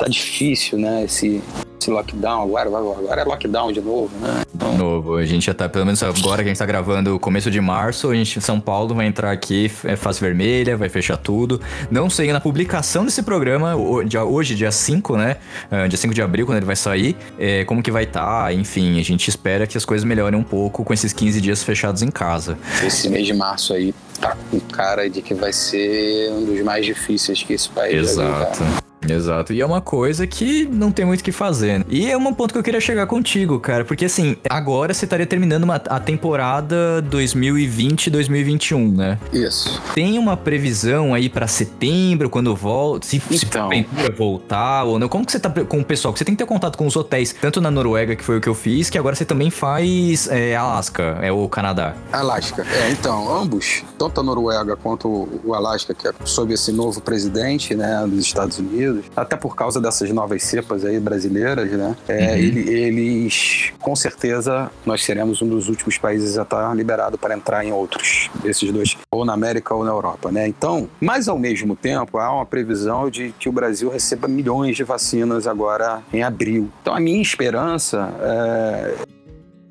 [0.04, 1.06] tá difícil, né?
[1.06, 1.42] Esse,
[1.80, 4.42] esse lockdown agora, agora é lockdown de novo, né?
[4.54, 7.50] Então, Novo, a gente já tá, pelo menos agora que a gente tá gravando começo
[7.50, 11.60] de março, a gente, São Paulo vai entrar aqui, é face vermelha, vai fechar tudo.
[11.90, 15.38] Não sei, na publicação desse programa, hoje, dia 5, né?
[15.72, 19.00] Ah, Dia 5 de abril, quando ele vai sair, é, como que vai estar, enfim,
[19.00, 22.10] a gente espera que as coisas melhorem um pouco com esses 15 dias fechados em
[22.10, 22.58] casa.
[22.86, 26.86] esse mês de março aí tá com cara de que vai ser um dos mais
[26.86, 28.93] difíceis que esse país já viu.
[29.08, 29.54] Exato.
[29.54, 31.86] E é uma coisa que não tem muito o que fazer.
[31.90, 33.84] E é um ponto que eu queria chegar contigo, cara.
[33.86, 39.20] Porque assim, agora você estaria terminando uma- a temporada 2020-2021, né?
[39.32, 39.82] Isso.
[39.94, 43.06] Tem uma previsão aí pra setembro, quando volta?
[43.08, 43.64] Se, se Então.
[43.70, 45.08] porventura voltar ou não?
[45.10, 46.12] Como que você tá com o pessoal?
[46.14, 48.42] Porque você tem que ter contato com os hotéis, tanto na Noruega, que foi o
[48.42, 51.96] que eu fiz, que agora você também faz é, Alasca, é o Canadá.
[52.12, 52.64] Alasca.
[52.64, 57.76] É, então, ambos, tanto a Noruega quanto o Alasca, que é sob esse novo presidente,
[57.76, 62.36] né, dos Estados Unidos, até por causa dessas novas cepas aí brasileiras, né, é, Uhum.
[62.36, 67.64] ele- eles, com certeza, nós seremos um dos últimos países a estar liberado para entrar
[67.66, 70.48] em outros, desses dois, ou na América ou na Europa, né.
[70.48, 74.84] Então, mas ao mesmo tempo, há uma previsão de que o Brasil receba milhões de
[74.84, 76.70] vacinas agora em abril.
[76.82, 78.96] Então, a minha esperança é,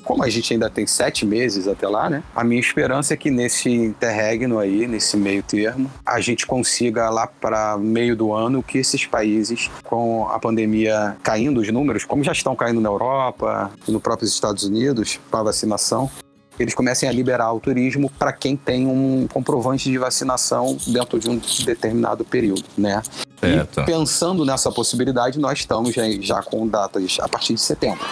[0.05, 2.23] como a gente ainda tem sete meses até lá, né?
[2.35, 7.27] A minha esperança é que nesse interregno aí, nesse meio termo, a gente consiga lá
[7.27, 12.33] para meio do ano que esses países, com a pandemia caindo os números, como já
[12.33, 16.11] estão caindo na Europa no próprio Estados Unidos, para vacinação,
[16.59, 21.29] eles comecem a liberar o turismo para quem tem um comprovante de vacinação dentro de
[21.29, 23.03] um determinado período, né?
[23.41, 23.81] Certo.
[23.81, 28.05] E pensando nessa possibilidade, nós estamos já, já com datas a partir de setembro.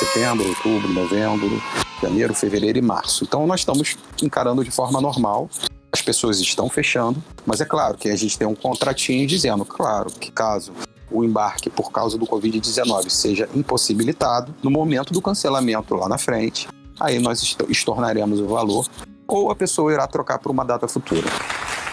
[0.00, 1.62] Setembro, outubro, novembro,
[2.02, 3.22] janeiro, fevereiro e março.
[3.22, 5.48] Então nós estamos encarando de forma normal.
[5.92, 10.10] As pessoas estão fechando, mas é claro que a gente tem um contratinho dizendo, claro,
[10.10, 10.72] que caso
[11.10, 16.66] o embarque por causa do Covid-19 seja impossibilitado, no momento do cancelamento lá na frente,
[16.98, 18.86] aí nós est- estornaremos o valor
[19.28, 21.26] ou a pessoa irá trocar por uma data futura.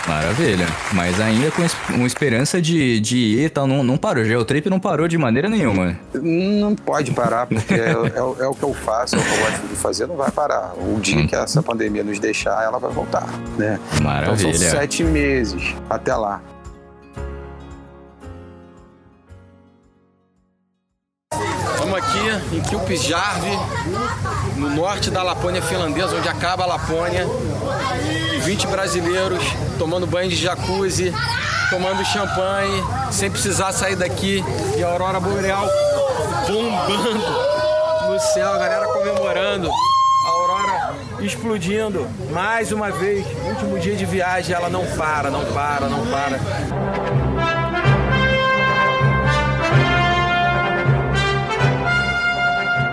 [0.08, 0.66] Maravilha.
[0.94, 1.62] Mas ainda com
[1.94, 4.24] uma esperança de, de ir e tal, não, não parou.
[4.24, 5.98] O Geotrip não parou de maneira nenhuma.
[6.14, 9.30] Não pode parar, porque é, é o- é o que eu faço, é o que
[9.32, 10.74] eu gosto de fazer, não vai parar.
[10.78, 13.28] O dia que essa pandemia nos deixar, ela vai voltar,
[13.58, 13.80] né?
[13.94, 14.54] Então Maravilha.
[14.58, 16.42] são sete meses até lá.
[21.88, 23.60] Estamos aqui em Kilpisjärvi,
[24.58, 27.26] no norte da Lapônia finlandesa, onde acaba a Lapônia.
[28.44, 29.42] 20 brasileiros
[29.80, 31.14] tomando banho de jacuzzi,
[31.70, 34.44] tomando champanhe, sem precisar sair daqui.
[34.76, 35.66] E a aurora boreal
[36.46, 39.70] bombando no céu, a galera comemorando.
[39.72, 43.26] A aurora explodindo mais uma vez.
[43.46, 47.07] Último dia de viagem, ela não para, não para, não para.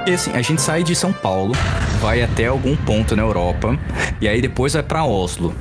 [0.06, 1.54] E assim, a gente sai de São Paulo,
[2.00, 3.78] vai até algum ponto na Europa,
[4.20, 5.54] e aí depois vai pra Oslo.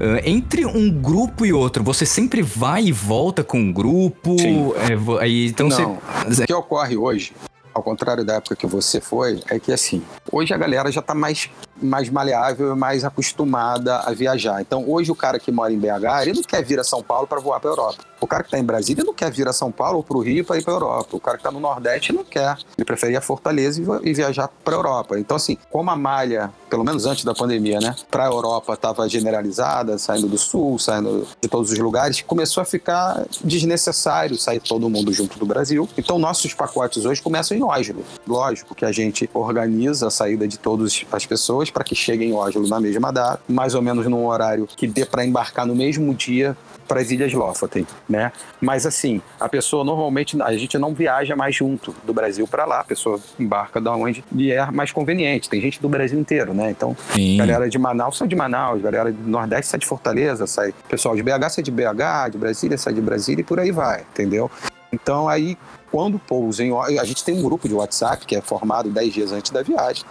[0.00, 4.36] Ah, entre um grupo e outro, você sempre vai e volta com um grupo?
[4.38, 4.72] Sim.
[4.72, 5.98] É, aí, então Não.
[6.26, 6.42] você.
[6.42, 7.32] O que ocorre hoje,
[7.72, 11.14] ao contrário da época que você foi, é que assim, hoje a galera já está
[11.14, 11.48] mais,
[11.82, 14.60] mais maleável e mais acostumada a viajar.
[14.60, 17.26] Então, hoje o cara que mora em BH, ele não quer vir a São Paulo
[17.26, 18.04] para voar para Europa.
[18.20, 20.20] O cara que está em Brasília não quer vir a São Paulo ou para o
[20.20, 21.14] Rio para ir para Europa.
[21.14, 22.56] O cara que está no Nordeste não quer.
[22.76, 25.18] Ele preferia Fortaleza e viajar para Europa.
[25.18, 29.06] Então, assim, como a malha, pelo menos antes da pandemia, né, para a Europa estava
[29.08, 34.88] generalizada, saindo do Sul, saindo de todos os lugares, começou a ficar desnecessário sair todo
[34.88, 35.86] mundo junto do Brasil.
[35.98, 38.02] Então, nossos pacotes hoje começam em Oslo.
[38.26, 42.30] Lógico que a gente organiza a saída de todas as pessoas pessoas para que cheguem
[42.30, 45.74] em Oslo na mesma data, mais ou menos num horário que dê para embarcar no
[45.74, 46.56] mesmo dia
[46.86, 48.30] para as Ilhas Lofoten, né?
[48.60, 52.80] Mas assim, a pessoa normalmente a gente não viaja mais junto do Brasil para lá,
[52.80, 55.48] a pessoa embarca da onde lhe é mais conveniente.
[55.48, 56.70] Tem gente do Brasil inteiro, né?
[56.70, 57.38] Então, Sim.
[57.38, 61.22] galera de Manaus sai de Manaus, galera do Nordeste sai de Fortaleza, sai pessoal de
[61.22, 64.50] BH sai de BH, de Brasília sai de Brasília e por aí vai, entendeu?
[64.92, 65.56] Então aí
[65.90, 69.14] quando pousa em Oslo, a gente tem um grupo de WhatsApp que é formado 10
[69.14, 70.04] dias antes da viagem.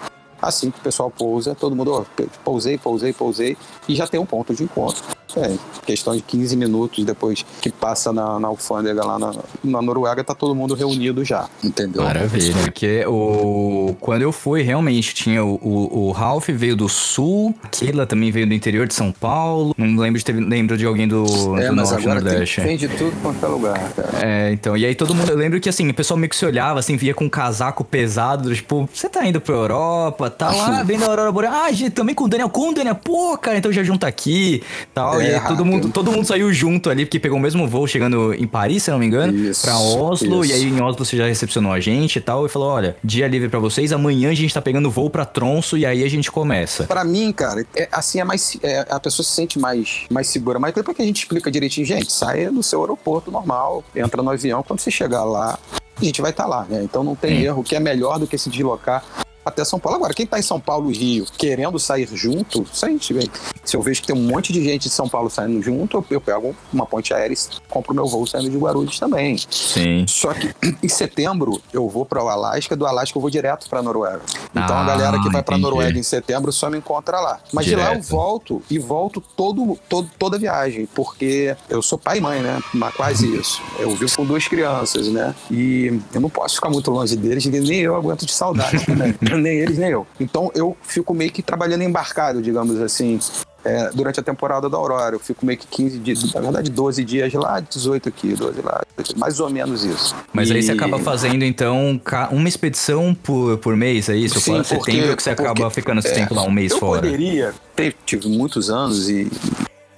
[0.43, 2.05] Assim que o pessoal pousa, todo mundo, ó,
[2.43, 5.01] pousei, pousei, pousei, e já tem um ponto de encontro.
[5.35, 9.33] É, questão de 15 minutos depois que passa na, na alfândega lá na,
[9.63, 12.03] na Noruega, tá todo mundo reunido já, entendeu?
[12.03, 12.53] Maravilha.
[12.61, 13.95] Porque o...
[13.99, 18.45] quando eu fui, realmente tinha o, o, o Ralph veio do sul, Keila também veio
[18.45, 19.73] do interior de São Paulo.
[19.75, 21.23] Não lembro de ter lembro de alguém do,
[21.57, 22.61] É, do mas norte agora tem, nordeste.
[22.61, 24.09] tem de tudo quanto é lugar, cara.
[24.21, 26.45] É, então, e aí todo mundo, eu lembro que assim, o pessoal meio que se
[26.45, 30.51] olhava, assim, via com um casaco pesado, do tipo, você tá indo pra Europa, tá
[30.51, 33.37] lá, vendo a Aurora Boreal, ah, gente, também com o Daniel, com o Daniel, pô,
[33.37, 34.61] cara, então já junta aqui,
[34.93, 37.67] tal, É, e aí todo mundo, todo mundo saiu junto ali, porque pegou o mesmo
[37.67, 40.53] voo chegando em Paris, se eu não me engano, Isso, pra Oslo, isso.
[40.53, 43.27] e aí em Oslo você já recepcionou a gente e tal, e falou, olha, dia
[43.27, 46.31] livre pra vocês, amanhã a gente tá pegando voo pra Tronso, e aí a gente
[46.31, 46.83] começa.
[46.85, 48.57] Pra mim, cara, é, assim é mais.
[48.63, 50.59] é, a pessoa se sente mais, mais segura.
[50.59, 54.29] Mas depois que a gente explica direitinho, gente, saia do seu aeroporto normal, entra no
[54.29, 55.57] avião, quando você chegar lá,
[55.99, 56.81] a gente vai estar lá, né?
[56.83, 57.45] Então não tem Sim.
[57.45, 59.03] erro, que é melhor do que se deslocar
[59.45, 59.97] até São Paulo.
[59.97, 63.29] Agora, quem tá em São Paulo e Rio querendo sair junto, a vê.
[63.63, 66.05] Se eu vejo que tem um monte de gente de São Paulo saindo junto, eu,
[66.11, 67.37] eu pego uma ponte aérea e
[67.69, 69.37] compro meu voo saindo de Guarulhos também.
[69.49, 70.05] Sim.
[70.07, 73.81] Só que em setembro eu vou para o Alasca, do Alasca eu vou direto para
[73.81, 74.21] Noruega.
[74.51, 75.61] Então Ah, a galera que vai para entendi.
[75.61, 77.39] Noruega em setembro só me encontra lá.
[77.51, 78.09] Mas de lá eu Direto.
[78.09, 82.59] volto e volto todo, todo, toda a viagem, porque eu sou pai e mãe, né?
[82.73, 83.61] Mas quase isso.
[83.79, 85.33] Eu vivo com duas crianças, né?
[85.49, 89.13] E eu não posso ficar muito longe deles, nem eu aguento de saudade também.
[89.41, 90.05] nem eles, nem eu.
[90.19, 93.19] Então eu fico meio que trabalhando embarcado, digamos assim.
[93.65, 95.15] é, durante a temporada da Aurora.
[95.15, 98.81] Eu fico meio que 15 dias, na verdade 12 dias lá, 18 aqui, 12 lá,
[99.15, 100.13] mais ou menos isso.
[100.33, 104.37] Mas aí você E- acaba fazendo, então, uma expedição por, por mês, é isso?
[104.41, 106.77] Sim, Por setembro que você acaba porque- ficando esse é, tempo lá, um mês eu
[106.79, 107.01] fora.
[107.03, 109.31] poderia ter, tive muitos anos e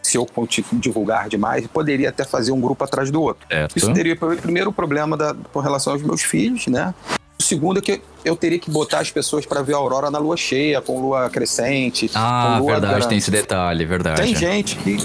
[0.04, 0.28] se eu
[0.74, 3.48] divulgar demais, poderia até fazer um grupo atrás do outro.
[3.50, 3.76] Certo.
[3.76, 6.94] Isso teria o primeiro problema da, com relação aos meus filhos, né?
[7.40, 10.18] O segundo é que eu teria que botar as pessoas para ver a aurora na
[10.18, 12.10] lua cheia, com lua crescente.
[12.16, 14.22] Ah, lua verdade, da- tem esse detalhe, verdade.
[14.22, 14.98] Tem gente que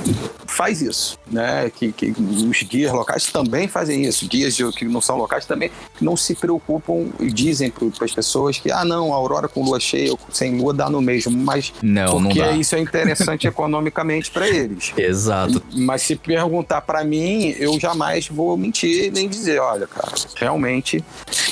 [0.46, 1.70] faz isso, né?
[1.74, 4.26] Que, que os guias locais também fazem isso.
[4.26, 5.70] Guias de- que não são locais também
[6.00, 9.78] não se preocupam e dizem para as pessoas que, ah, não, a aurora com lua
[9.80, 11.36] cheia ou sem lua dá no mesmo.
[11.36, 12.52] Mas Não, não porque dá.
[12.52, 14.92] isso é interessante economicamente para eles.
[14.96, 15.62] Exato.
[15.74, 21.04] Mas se perguntar para mim, eu jamais vou mentir nem dizer, olha, cara, realmente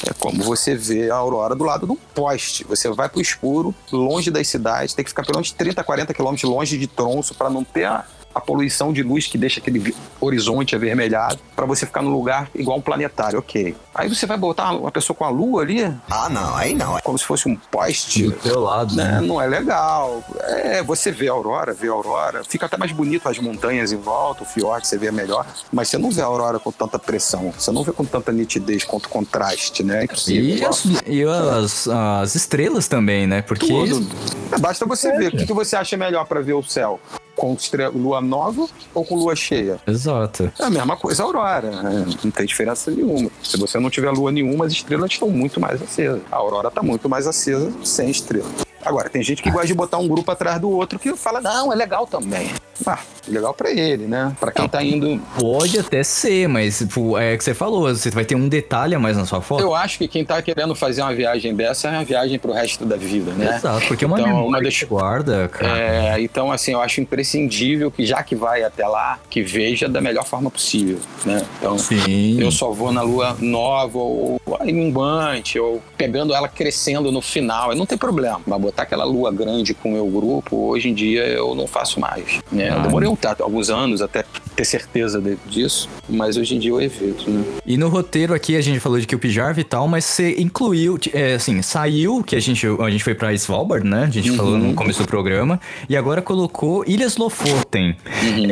[0.07, 2.65] é como você vê a aurora do lado de um poste.
[2.65, 6.49] Você vai pro escuro, longe das cidades, tem que ficar pelo menos 30, 40 quilômetros
[6.49, 8.05] longe de tronço para não ter a,
[8.39, 12.79] a poluição de luz que deixa aquele horizonte avermelhado, para você ficar num lugar igual
[12.79, 13.77] um planetário, ok.
[13.95, 16.99] Aí você vai botar uma pessoa com a lua ali, Ah, não, aí não.
[17.03, 19.21] como se fosse um poste, Do teu lado, né?
[19.21, 19.21] né?
[19.21, 20.23] Não é legal.
[20.41, 23.97] É, você vê a aurora, vê a aurora, fica até mais bonito as montanhas em
[23.97, 27.53] volta, o fiorde você vê melhor, mas você não vê a aurora com tanta pressão,
[27.57, 30.05] você não vê com tanta nitidez quanto contraste, né?
[30.05, 30.31] É.
[30.31, 33.43] E, as, e as, as estrelas também, né?
[33.43, 33.67] Porque.
[33.67, 34.07] Tudo.
[34.53, 35.35] É, Basta você ver.
[35.35, 37.01] O que, que você acha melhor para ver o céu?
[37.39, 37.57] Com
[37.95, 39.79] lua nova ou com lua cheia?
[39.87, 40.53] Exato.
[40.59, 41.71] É a mesma coisa a aurora.
[41.83, 42.05] né?
[42.25, 43.31] Não tem diferença nenhuma.
[43.43, 46.21] Se você não tiver lua nenhuma, as estrelas estão muito mais acesas.
[46.31, 48.49] A aurora está muito mais acesa sem estrela.
[48.85, 51.73] Agora, tem gente que gosta de botar um grupo atrás do outro que fala, não,
[51.73, 52.51] é legal também.
[52.87, 54.33] Ah, legal pra ele, né?
[54.39, 55.21] Pra quem tá indo.
[55.39, 58.95] Pode até ser, mas tipo, é o que você falou, você vai ter um detalhe
[58.95, 59.61] a mais na sua foto.
[59.61, 62.85] Eu acho que quem tá querendo fazer uma viagem dessa é uma viagem pro resto
[62.87, 63.57] da vida, né?
[63.57, 65.77] Exato, porque é uma Então, memória uma das- guarda, cara.
[65.79, 70.01] É, então, assim, eu acho imprescindível que, já que vai até lá, que veja da
[70.01, 71.45] melhor forma possível, né?
[71.59, 72.41] Então, Sim.
[72.41, 77.75] eu só vou na lua nova ou aí minguante, ou pegando ela crescendo no final.
[77.75, 78.41] Não tem problema.
[78.47, 81.99] Mas botar aquela lua grande com o meu grupo, hoje em dia eu não faço
[81.99, 82.39] mais.
[82.53, 82.69] Né?
[82.71, 82.77] Ah.
[82.77, 86.71] Eu demorei um, tato- alguns anos até ter certeza de- disso, mas hoje em dia
[86.71, 87.43] eu evito, né?
[87.65, 91.35] E no roteiro aqui a gente falou de Kilpijarv e tal, mas você incluiu, é,
[91.35, 94.05] assim, saiu, que a gente, a gente foi pra Svalbard, né?
[94.05, 95.59] A gente falou no começo do programa,
[95.89, 97.97] e agora colocou Ilhas Lofoten.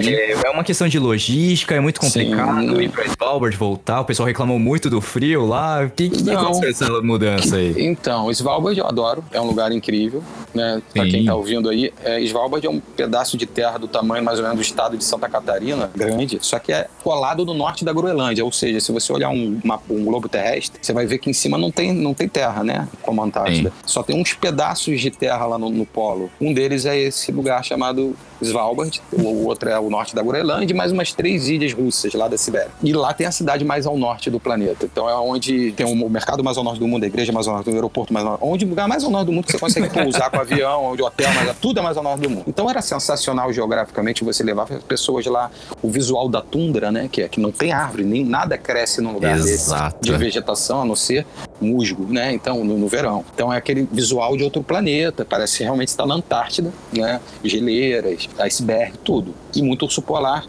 [0.07, 2.83] É, é uma questão de logística, é muito complicado Sim.
[2.83, 5.85] ir pra Svalbard, voltar, o pessoal reclamou muito do frio lá.
[5.85, 7.75] O que, que aconteceu essa mudança aí?
[7.79, 9.97] Então, Svalbard eu adoro, é um lugar incrível.
[10.07, 10.83] Incrível, né?
[10.93, 11.09] Sim.
[11.09, 14.45] quem tá ouvindo aí, é, Svalbard é um pedaço de terra do tamanho mais ou
[14.45, 18.45] menos do estado de Santa Catarina, grande, só que é colado no norte da Groenlândia,
[18.45, 21.33] ou seja, se você olhar um, mapa, um globo terrestre, você vai ver que em
[21.33, 22.89] cima não tem, não tem terra, né?
[23.03, 23.73] Como a Antártida.
[23.85, 26.31] Só tem uns pedaços de terra lá no, no polo.
[26.41, 30.77] Um deles é esse lugar chamado Svalbard, o outro é o norte da Groenlândia, e
[30.77, 32.71] mais umas três ilhas russas lá da Sibéria.
[32.83, 34.87] E lá tem a cidade mais ao norte do planeta.
[34.87, 37.55] Então é onde tem o mercado mais ao norte do mundo, a igreja mais ao
[37.55, 38.45] norte o aeroporto mais ao norte.
[38.45, 41.03] Onde o lugar mais ao norte do mundo que você consegue pousar com avião, onde
[41.03, 42.44] o hotel, mas tudo é mais ao norte do mundo.
[42.47, 45.51] Então era sensacional geograficamente você levar pessoas lá,
[45.82, 47.09] o visual da tundra, né?
[47.11, 49.97] Que é que não tem árvore, nem nada cresce num lugar Exato.
[50.01, 51.26] desse de vegetação, a não ser
[51.61, 52.32] musgo, né?
[52.32, 53.24] Então, no, no verão.
[53.34, 57.20] Então é aquele visual de outro planeta, parece realmente estar na Antártida, né?
[57.42, 59.34] Geleiras, iceberg, tudo.
[59.55, 60.44] E muito urso polar.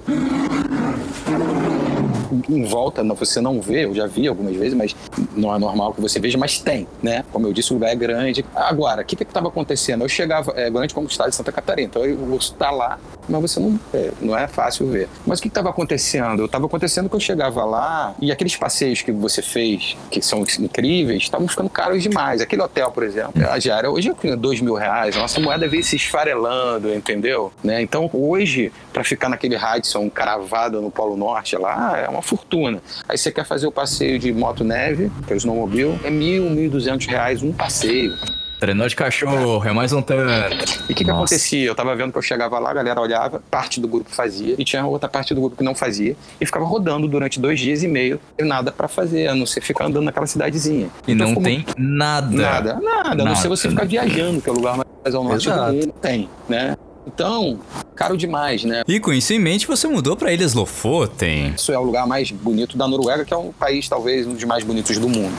[2.49, 4.95] Em volta, não- você não vê, eu já vi algumas vezes, mas
[5.35, 7.23] não é normal que você veja, mas tem, né?
[7.31, 8.45] Como eu disse, o lugar é grande.
[8.55, 10.03] Agora, o que que estava acontecendo?
[10.03, 12.99] Eu chegava, é grande como o estado de Santa Catarina, então o urso está lá,
[13.27, 15.07] mas você não é, não é fácil ver.
[15.25, 16.45] Mas o que estava acontecendo?
[16.45, 21.23] Estava acontecendo que eu chegava lá e aqueles passeios que você fez, que são incríveis,
[21.23, 22.41] estavam ficando caros demais.
[22.41, 25.83] Aquele hotel, por exemplo, a diária hoje é dois mil reais, a nossa moeda veio
[25.83, 27.51] se esfarelando, entendeu?
[27.63, 27.81] Né?
[27.81, 32.81] Então hoje, para ficar naquele Radisson cravado no Polo Norte lá, é uma fortuna.
[33.07, 36.49] Aí você quer fazer o passeio de moto neve, que é o snowmobile, é mil,
[36.49, 38.13] mil e duzentos reais um passeio.
[38.59, 40.81] Trenó de cachorro, é mais um tanto.
[40.89, 41.63] E o que, que acontecia?
[41.63, 44.65] Eu tava vendo que eu chegava lá, a galera olhava, parte do grupo fazia, e
[44.65, 47.87] tinha outra parte do grupo que não fazia, e ficava rodando durante dois dias e
[47.87, 50.89] meio, e nada pra fazer, a não ser ficar andando naquela cidadezinha.
[51.07, 52.35] E Então não tem nada.
[52.35, 53.49] Nada, nada, a não ser Nada.
[53.49, 55.71] você ficar viajando pelo lugar mais ao norte Exato.
[55.73, 55.93] do mundo.
[56.01, 56.75] Tem, né?
[57.07, 57.59] Então,
[57.95, 58.83] caro demais, né?
[58.85, 61.53] E com isso em mente, você mudou pra Ilhas Lofoten.
[61.55, 64.43] Isso é o lugar mais bonito da Noruega, que é um país talvez um dos
[64.43, 65.33] mais bonitos do mundo.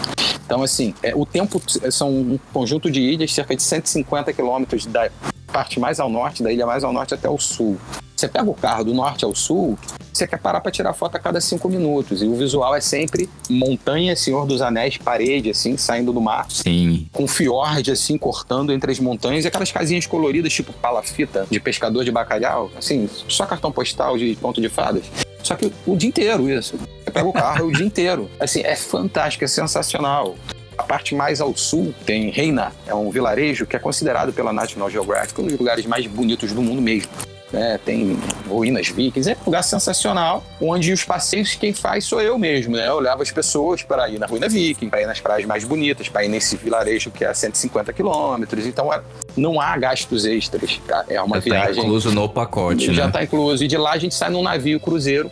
[0.47, 1.61] Então, assim, é, o tempo
[1.91, 5.11] são um conjunto de ilhas, cerca de 150 quilômetros da
[5.53, 7.79] parte mais ao norte, da ilha mais ao norte até o sul.
[8.19, 9.79] Você pega o carro do norte ao sul,
[10.13, 12.21] você quer parar para tirar foto a cada cinco minutos.
[12.21, 17.07] E o visual é sempre montanha, Senhor dos Anéis, parede, assim, saindo do mar Sim.
[17.13, 22.05] com fiord assim cortando entre as montanhas e aquelas casinhas coloridas tipo palafita de pescador
[22.05, 25.05] de bacalhau, assim, só cartão postal de ponto de fadas.
[25.45, 26.77] Só que o dia inteiro isso.
[27.05, 28.29] Você pega o carro o dia inteiro.
[28.41, 30.35] Assim, é fantástico, é sensacional.
[30.77, 34.91] A parte mais ao sul tem Reina, é um vilarejo que é considerado pela National
[34.91, 37.13] Geographic um dos lugares mais bonitos do mundo mesmo.
[37.53, 42.39] É, tem ruínas vikings, é um lugar sensacional, onde os passeios quem faz sou eu
[42.39, 42.87] mesmo, né?
[42.87, 46.09] Eu levo as pessoas para ir na ruína viking, para ir nas praias mais bonitas,
[46.11, 49.01] para ir nesse vilarejo que é a 150 quilômetros, então é-
[49.37, 51.05] não há gastos extras, tá?
[51.09, 53.09] é uma Já tá viagem incluso no pacote, já né?
[53.09, 53.65] está incluso.
[53.65, 55.31] E de lá a gente sai num navio cruzeiro.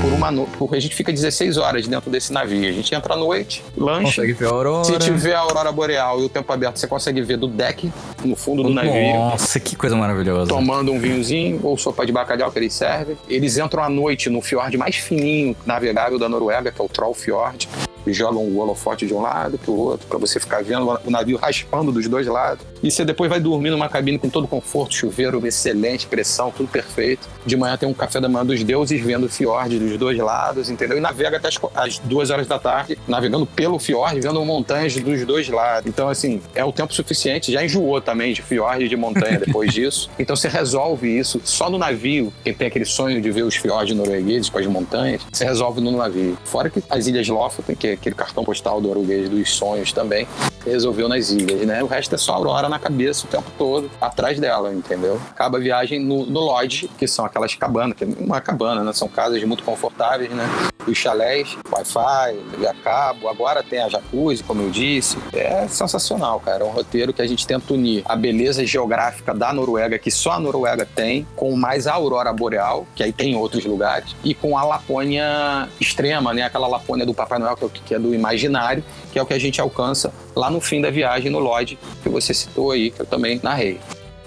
[0.00, 0.50] Por uma noite.
[0.72, 2.68] A gente fica 16 horas dentro desse navio.
[2.68, 4.04] A gente entra à noite, lancha.
[4.04, 4.84] Consegue ver a aurora.
[4.84, 7.92] Se tiver a aurora boreal e o tempo aberto, você consegue ver do deck,
[8.24, 9.14] no fundo do navio.
[9.14, 10.48] Nossa, que coisa maravilhosa.
[10.48, 13.16] Tomando um vinhozinho ou sopa de bacalhau que eles servem.
[13.28, 17.14] Eles entram à noite no fiord mais fininho, navegável da Noruega, que é o Troll
[17.14, 17.68] Fjord.
[18.06, 21.36] E jogam o holofote de um lado pro outro, para você ficar vendo o navio
[21.36, 22.64] raspando dos dois lados.
[22.82, 27.28] E você depois vai dormir numa cabine com todo conforto, chuveiro excelente, pressão, tudo perfeito.
[27.44, 30.70] De manhã tem um café da manhã dos deuses, vendo o fiord dos dois lados,
[30.70, 30.96] entendeu?
[30.96, 35.24] E navega até as, às duas horas da tarde, navegando pelo fiord, vendo montanhas dos
[35.26, 35.86] dois lados.
[35.86, 37.52] Então, assim, é o tempo suficiente.
[37.52, 40.10] Já enjoou também de fiord e de montanha depois disso.
[40.18, 42.32] Então, você resolve isso só no navio.
[42.42, 45.90] Quem tem aquele sonho de ver os fiordes noruegueses com as montanhas, você resolve no
[45.92, 46.38] navio.
[46.44, 50.26] Fora que as Ilhas Lofoten, que é aquele cartão postal do norueguês dos sonhos também,
[50.64, 51.82] resolveu nas ilhas, né?
[51.82, 55.20] O resto é só aurora na cabeça o tempo todo, atrás dela, entendeu?
[55.30, 58.92] Acaba a viagem no, no lodge, que são aquelas cabanas, que não é cabana, né?
[58.92, 60.44] São casas muito confortáveis, né?
[60.86, 65.18] Os chalés, Wi-Fi, a cabo, agora tem a jacuzzi, como eu disse.
[65.32, 66.64] É sensacional, cara.
[66.64, 70.32] É um roteiro que a gente tenta unir a beleza geográfica da Noruega, que só
[70.32, 74.34] a Noruega tem, com mais a aurora boreal, que aí tem em outros lugares, e
[74.34, 76.42] com a Lapônia extrema, né?
[76.42, 79.38] Aquela Lapônia do Papai Noel, que é é do imaginário, que é o que a
[79.38, 83.06] gente alcança lá no fim da viagem no Lodge, que você citou aí, que eu
[83.06, 83.78] também narrei.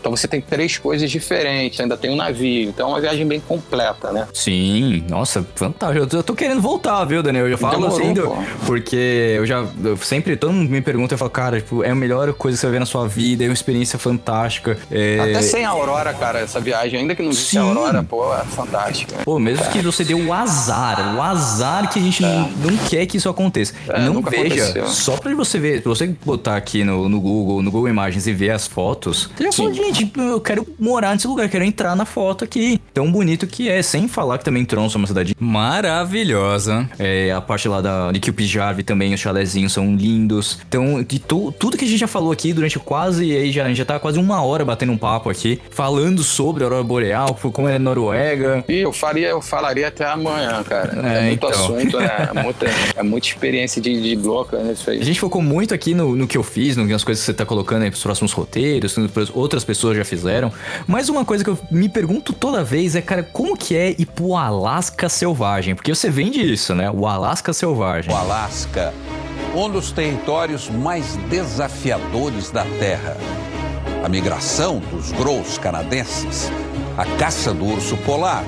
[0.03, 3.39] Então você tem três coisas diferentes, ainda tem um navio, então é uma viagem bem
[3.39, 4.27] completa, né?
[4.33, 6.03] Sim, nossa, fantástico.
[6.03, 7.45] Eu tô, eu tô querendo voltar, viu, Daniel?
[7.45, 8.35] Eu já falo Demorou, assim, do-
[8.65, 8.97] porque
[9.37, 12.33] eu já eu sempre, todo mundo me pergunta, eu falo, cara, tipo, é a melhor
[12.33, 14.77] coisa que você vai ver na sua vida, é uma experiência fantástica.
[14.91, 15.19] É...
[15.21, 17.59] Até sem a aurora, cara, essa viagem, ainda que não existe Sim.
[17.59, 19.15] a aurora, pô, é fantástica.
[19.23, 23.05] Pô, mesmo que você dê o azar, o azar que a gente não, não quer
[23.05, 23.73] que isso aconteça.
[23.87, 24.87] É, não veja, aconteceu.
[24.87, 28.33] só pra você ver, se você botar aqui no, no Google, no Google Imagens e
[28.33, 32.05] ver as fotos, você já fala, gente, eu quero morar nesse lugar, quero entrar na
[32.05, 32.79] foto aqui.
[32.93, 36.89] Tão bonito que é, sem falar que também Tronso é uma cidade maravilhosa.
[36.99, 40.59] É, a parte lá da, de Kilpijave também, os chalezinhos são lindos.
[40.67, 43.67] Então, de tu, tudo que a gente já falou aqui durante quase, aí já, a
[43.67, 47.33] gente já tá quase uma hora batendo um papo aqui, falando sobre a Aurora Boreal,
[47.53, 48.63] como é Noruega.
[48.67, 50.99] E eu faria, eu falaria até amanhã, cara.
[51.07, 51.49] É, É, muito então.
[51.49, 52.29] assunto, né?
[52.35, 52.65] É muita,
[52.97, 54.99] é muita experiência de, de bloco nisso aí.
[54.99, 57.33] A gente focou muito aqui no, no que eu fiz, no- nas coisas que você
[57.33, 59.01] tá colocando aí pros próximos roteiros, que
[59.33, 60.51] outras pessoas já fizeram.
[60.87, 64.05] Mas uma coisa que eu me pergunto toda vez é, cara, como que é ir
[64.05, 65.75] pro Alasca selvagem?
[65.75, 66.89] Porque você vende isso, né?
[66.89, 68.13] O Alasca selvagem.
[68.13, 68.93] O Alasca,
[69.55, 73.17] um dos territórios mais desafiadores da Terra.
[74.03, 76.51] A migração dos grous canadenses,
[76.97, 78.43] a caça do urso polar,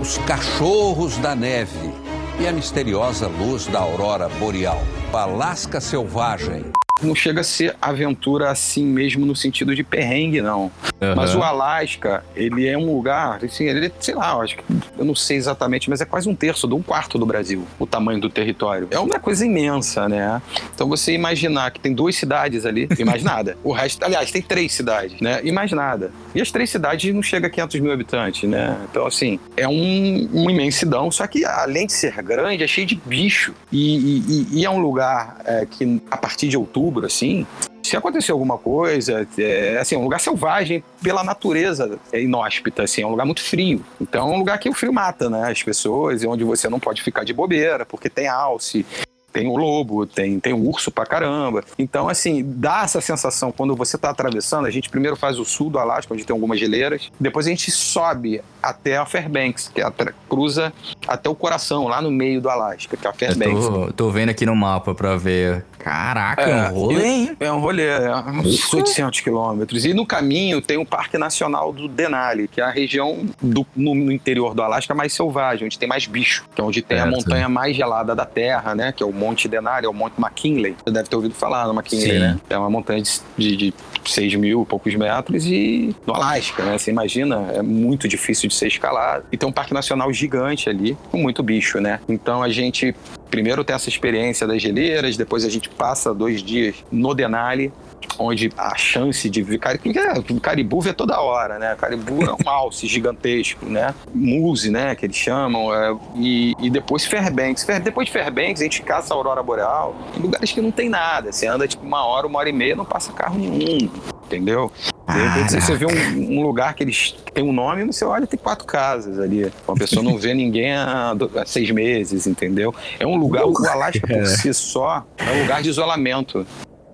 [0.00, 1.92] os cachorros da neve
[2.40, 4.82] e a misteriosa luz da aurora boreal.
[5.12, 6.72] Alasca selvagem.
[7.02, 10.70] Não chega a ser aventura assim mesmo no sentido de perrengue, não.
[11.00, 11.14] Aham.
[11.14, 14.64] Mas o Alasca, ele é um lugar, assim, ele, sei lá, eu acho que
[14.98, 17.86] eu não sei exatamente, mas é quase um terço de um quarto do Brasil, o
[17.86, 18.88] tamanho do território.
[18.90, 20.42] É uma coisa imensa, né?
[20.74, 23.56] Então você imaginar que tem duas cidades ali, e mais nada.
[23.64, 25.40] O resto, aliás, tem três cidades, né?
[25.42, 26.10] E mais nada.
[26.34, 28.76] E as três cidades não chega a 500 mil habitantes, né?
[28.90, 32.94] Então, assim, é um, uma imensidão, só que além de ser grande, é cheio de
[32.94, 33.54] bicho.
[33.72, 37.46] E, e- e- e é um lugar é, que, a partir de outubro, assim,
[37.82, 43.02] se acontecer alguma coisa, é assim, é um lugar selvagem pela natureza é inóspita, assim,
[43.02, 43.84] é um lugar muito frio.
[44.00, 46.78] Então é um lugar que o frio mata, né, as pessoas, e onde você não
[46.78, 48.84] pode ficar de bobeira, porque tem alce,
[49.32, 51.62] tem o lobo, tem, tem o urso pra caramba.
[51.78, 54.66] Então, assim, dá essa sensação quando você tá atravessando.
[54.66, 57.10] A gente primeiro faz o sul do Alasca, onde tem algumas geleiras.
[57.18, 59.92] Depois a gente sobe até a Fairbanks, que é a
[60.28, 60.72] cruza
[61.06, 63.66] até o coração, lá no meio do Alasca, que é a Eu Fairbanks.
[63.68, 65.64] tô, tô vendo aqui no mapa pra ver.
[65.78, 67.36] Caraca, É, um rolê, hein?
[67.40, 69.84] É um rolê, é uns 800 quilômetros.
[69.86, 73.94] E no caminho tem o Parque Nacional do Denali, que é a região do- no,
[73.94, 77.02] no interior do Alasca mais selvagem, onde tem mais bicho, que é onde tem a
[77.04, 77.16] Certo.
[77.16, 78.92] montanha mais gelada da Terra, né?
[78.92, 80.74] Que é o Monte Denali, é o Monte McKinley.
[80.84, 82.18] Você deve ter ouvido falar no McKinley, Sim.
[82.18, 82.40] né?
[82.48, 83.74] É uma montanha de, de, de
[84.06, 86.78] 6 mil poucos metros e no Alasca, né?
[86.78, 89.24] Você imagina, é muito difícil de ser escalado.
[89.30, 92.00] E tem um parque nacional gigante ali, com muito bicho, né?
[92.08, 92.94] Então a gente
[93.30, 97.72] primeiro tem essa experiência das geleiras, depois a gente passa dois dias no Denali,
[98.18, 101.76] onde a chance de ver caribu, é, caribu vê toda hora, né?
[101.78, 103.94] Caribu é um alce gigantesco, né?
[104.14, 104.94] Muse, né?
[104.94, 107.64] Que eles chamam, é, e, e depois Fairbanks.
[107.64, 110.88] Fair- depois de Fairbanks, a gente caça a aurora boreal em lugares que não tem
[110.88, 111.32] nada.
[111.32, 113.88] Você anda tipo uma hora, uma hora e meia, não passa carro nenhum,
[114.30, 114.70] entendeu?
[115.08, 118.38] De repente você vê um, um lugar que eles tem um nome, você olha tem
[118.38, 119.50] quatro casas ali.
[119.66, 122.74] Uma pessoa não vê ninguém há, há seis meses, entendeu?
[122.98, 126.46] É um lugar, o Alasca por si só é um lugar de isolamento.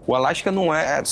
[0.06, 1.02] O Alasca não é,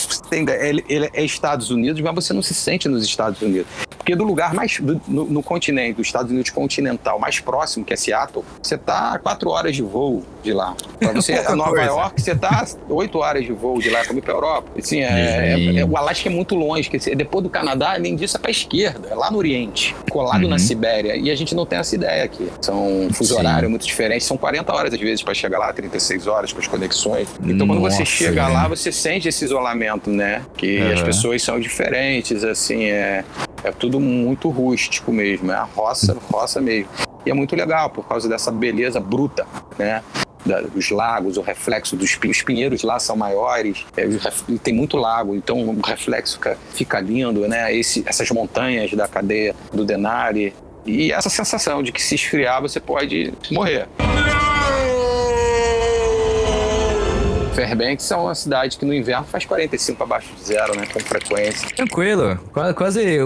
[0.61, 3.67] ele, ele é Estados Unidos, mas você não se sente nos Estados Unidos.
[3.99, 7.93] Porque do lugar mais, do- no, no continente, dos Estados Unidos continental, mais próximo, que
[7.95, 10.77] é Seattle, você tá a quatro horas de voo de lá.
[10.99, 11.87] Pra você, a Nova coisa.
[11.87, 14.69] York, você tá oito horas de voo de lá, como ir pra Europa.
[14.79, 18.15] Assim, é, é- é- o Alasca é muito longe, quer dizer, depois do Canadá, além
[18.15, 21.17] disso, é pra esquerda, é lá no Oriente, colado na Sibéria.
[21.17, 22.49] E a gente não tem essa ideia aqui.
[22.61, 26.53] São fuso horário muito diferentes, são 40 horas às vezes pra chegar lá, 36 horas
[26.53, 27.27] com as conexões.
[27.43, 30.43] Então quando você Nossa, chega lá, você sente esse isolamento, né?
[30.57, 30.93] Que Aham.
[30.95, 33.25] as pessoas são diferentes, assim, é,
[33.63, 36.89] é tudo muito rústico mesmo, é a roça, roça mesmo.
[37.27, 39.47] E é muito legal por causa dessa beleza bruta,
[39.79, 40.03] né?
[40.45, 44.21] Da- dos lagos, o reflexo dos os pinheiros lá são maiores, é, os
[44.63, 47.75] tem muito lago, então o reflexo fica, fica lindo, né?
[47.75, 50.53] Esse, essas montanhas da cadeia do Denali
[50.85, 53.89] e essa sensação de que se esfriar você pode morrer.
[57.55, 60.87] Fairbanks é uma cidade que no inverno faz 45 abaixo de zero, né?
[60.93, 61.69] Com frequência.
[61.77, 62.39] Tranquilo.
[62.53, 63.19] Qua- Quase,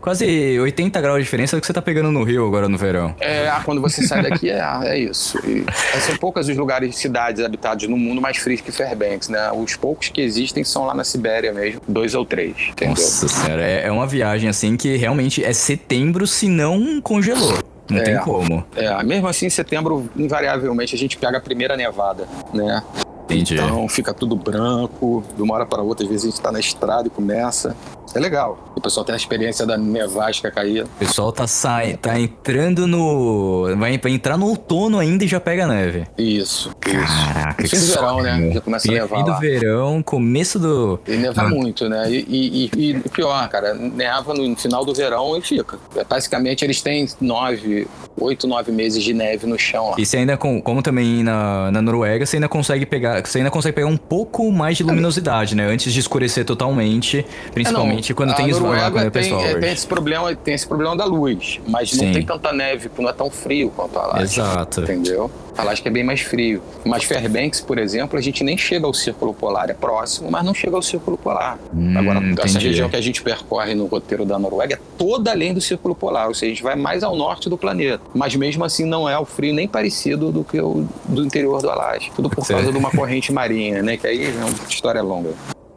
[0.00, 3.14] quase 80 graus de diferença do que você tá pegando no Rio agora no verão.
[3.20, 5.38] É, quando você sai daqui, é, é isso.
[5.46, 5.64] E
[6.00, 9.50] são poucos os lugares, cidades habitados no mundo mais frios que Fairbanks, né?
[9.52, 12.90] Os poucos que existem são lá na Sibéria mesmo, dois ou três, entendeu?
[12.94, 17.58] Nossa senhora, é, é uma viagem assim que realmente é setembro se não congelou.
[17.90, 18.02] Não É.
[18.02, 18.64] tem como.
[18.74, 22.82] É, mesmo assim, em setembro, invariavelmente, a gente pega a primeira nevada, né?
[23.24, 23.54] Entendi.
[23.54, 26.60] Então fica tudo branco, de uma hora para outra, às vezes a gente tá na
[26.60, 27.76] estrada e começa.
[28.14, 28.58] É legal.
[28.76, 30.84] O pessoal tem a experiência da nevasca cair.
[30.84, 33.74] O pessoal tá, sai, tá entrando no.
[33.76, 36.04] Vai, entrar no outono ainda e já pega neve.
[36.18, 36.70] Isso, isso.
[36.80, 38.50] Caraca, No fim do verão, né?
[38.52, 39.38] Já começa a Fim nevar do lá.
[39.38, 41.00] verão, começo do.
[41.06, 41.48] E neva Ah.
[41.48, 42.10] muito, né?
[42.10, 45.78] E, e, e- e pior, cara, neva no final do verão e fica.
[45.96, 47.86] É, Basicamente, eles têm nove,
[48.20, 49.96] oito, nove meses de neve no chão lá.
[49.98, 53.24] E você ainda, com- como também na, na Noruega, você ainda consegue pegar.
[53.26, 55.66] Você ainda consegue pegar um pouco mais de luminosidade, né?
[55.66, 59.22] Antes de escurecer totalmente, É, principalmente Principalmente quando a tem esvala, Noruega quando é tem,
[59.22, 59.60] pessoal hoje.
[59.60, 62.06] tem esse problema, tem esse problema da luz, mas Sim.
[62.06, 64.22] não tem tanta neve, não é tão frio quanto a Alasca.
[64.22, 64.80] Exato.
[64.82, 65.30] Entendeu?
[65.56, 66.60] Alasca é bem mais frio.
[66.84, 69.70] Mas Fairbanks, por exemplo, a gente nem chega ao Círculo Polar.
[69.70, 71.58] É próximo, mas não chega ao Círculo Polar.
[71.72, 72.68] Hum, Agora, essa entendi.
[72.68, 76.26] região que a gente percorre no roteiro da Noruega é toda além do Círculo Polar.
[76.26, 78.00] Ou seja, a gente vai mais ao norte do planeta.
[78.12, 81.70] Mas mesmo assim não é o frio nem parecido do que o do interior do
[81.70, 82.10] Alasca.
[82.16, 83.96] Tudo por causa de uma corrente marinha, né?
[83.96, 85.30] Que aí é uma história longa.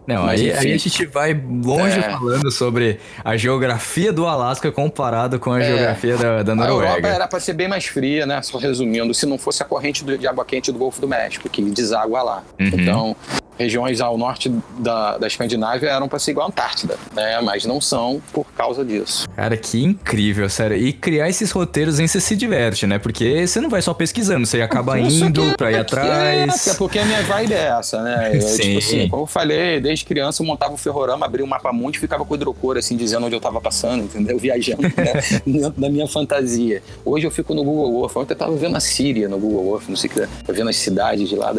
[0.08, 2.03] Não, Mas, aí, aí a gente vai longe É.
[2.03, 5.66] falando sobre a geografia do Alasca comparado com a É.
[5.68, 7.08] geografia da, da A Europa Noruega.
[7.10, 8.41] era para ser bem mais fria, né?
[8.41, 11.49] Só resumindo, se não fosse a corrente do- de água quente do Golfo do México,
[11.49, 12.43] que deságua lá.
[12.58, 12.68] Uhum.
[12.68, 13.16] Então,
[13.58, 17.39] regiões ao norte da, da Escandinávia eram para ser igual a Antártida, né?
[17.41, 19.28] Mas não são por causa disso.
[19.36, 20.78] Cara, que incrível, sério.
[20.78, 22.99] E criar esses roteiros em você se diverte, né?
[22.99, 26.68] Porque você não vai só pesquisando, você acaba Isso indo pra ir É, atrás.
[26.68, 28.32] é porque a minha vibe é essa, né?
[28.36, 28.62] Eu, Sim.
[28.62, 31.95] tipo assim, como eu falei, desde criança eu montava o ferrorama, abria o mapa mundo
[31.95, 34.38] e ficava com o hidrocor, assim, dizendo onde eu tava passando, entendeu?
[34.47, 35.41] Viajando, né?
[35.45, 36.82] dentro da minha fantasia.
[37.03, 38.16] Hoje eu fico no Google Earth.
[38.18, 40.76] Ontem eu tava vendo a Síria no Google Earth, não sei o que, vendo as
[40.76, 41.53] cidades de lá.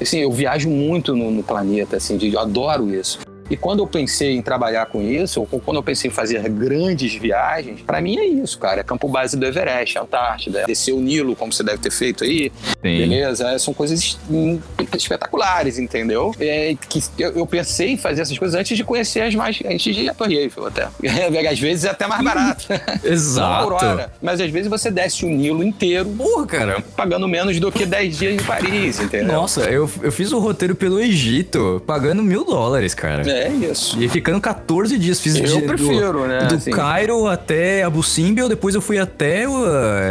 [0.00, 3.18] Assim, eu viajo muito no, no planeta, assim, de- eu adoro isso.
[3.52, 7.14] E quando eu pensei em trabalhar com isso, ou quando eu pensei em fazer grandes
[7.14, 8.80] viagens, pra mim é isso, cara.
[8.80, 12.24] É campo base do Everest, Antártida, é descer o Nilo, como você deve ter feito
[12.24, 12.50] aí,
[12.82, 12.98] Sim.
[12.98, 13.50] Beleza?
[13.50, 14.58] É, São coisas hum,
[14.96, 16.34] espetaculares, entendeu?
[16.40, 19.58] É, que eu, pensei em fazer essas coisas antes de conhecer as mais.
[19.66, 20.88] antes de ir a Torre Eiffel até.
[21.52, 22.66] às vezes é até mais barato.
[23.04, 23.64] Exato.
[23.64, 24.10] Aurora.
[24.22, 26.84] Mas às vezes você desce o Nilo inteiro Porra, cara.
[26.96, 29.34] pagando menos do que 10 dias em Paris, entendeu?
[29.34, 33.30] Nossa, eu, eu fiz o roteiro pelo Egito, pagando mil dólares, cara.
[33.30, 34.00] É isso.
[34.02, 35.20] E ficando 14 dias.
[35.20, 36.70] Fiz Eu de- do- prefiro, né, Do assim.
[36.70, 39.52] Cairo até Abu Simbel, depois eu fui até o.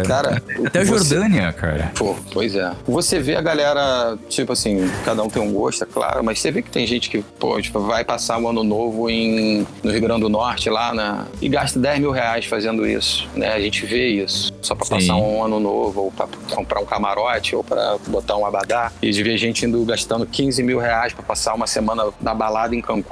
[0.07, 1.91] Cara, até a você- Jordânia, cara.
[1.95, 2.71] Pô, pois é.
[2.87, 6.51] Você vê a galera, tipo assim, cada um tem um gosto, é claro, mas você
[6.51, 10.01] vê que tem gente que, pô, tipo, vai passar um ano novo em, no Rio
[10.01, 11.25] Grande do Norte, lá na.
[11.41, 13.53] e gasta 10 mil reais fazendo isso, né?
[13.53, 14.51] A gente vê isso.
[14.61, 14.91] Só pra Sim.
[14.95, 18.91] passar um ano novo, ou pra comprar um camarote, ou pra botar um abadá.
[19.01, 22.75] E de ver gente indo gastando 15 mil reais pra passar uma semana na balada
[22.75, 23.10] em Cancún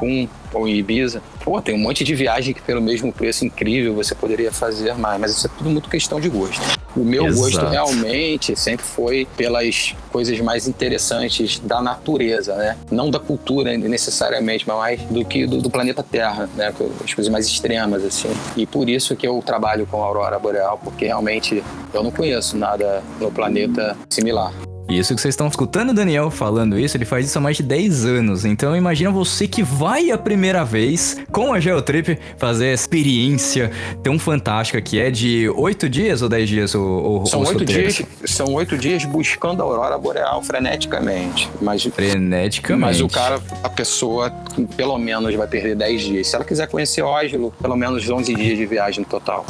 [0.53, 1.21] ou em Ibiza.
[1.43, 5.19] Pô, tem um monte de viagem que pelo mesmo preço incrível você poderia fazer mais,
[5.19, 6.61] mas isso é tudo muito questão de gosto.
[6.95, 7.41] O meu Exato.
[7.41, 12.77] gosto realmente sempre foi pelas coisas mais interessantes da natureza, né?
[12.91, 16.73] Não da cultura necessariamente, mas mais do que do, do planeta Terra, né?
[17.03, 18.29] As coisas mais extremas, assim.
[18.57, 22.57] E por isso que eu trabalho com a Aurora Boreal, porque realmente eu não conheço
[22.57, 24.53] nada no planeta similar.
[24.89, 27.63] Isso que vocês estão escutando o Daniel falando isso, ele faz isso há mais de
[27.63, 28.43] 10 anos.
[28.43, 33.71] Então imagina você que vai a primeira vez com a Geotrip fazer essa experiência
[34.01, 37.59] tão fantástica que é de 8 dias ou 10 dias o, o São os oito
[37.59, 37.95] roteiros?
[37.95, 41.49] dias, são oito dias buscando a Aurora Boreal freneticamente.
[41.61, 42.81] Mas Freneticamente.
[42.81, 44.31] Mas o cara, a pessoa,
[44.75, 46.27] pelo menos vai perder 10 dias.
[46.27, 49.45] Se ela quiser conhecer Óslo, pelo menos 11 dias de viagem no total.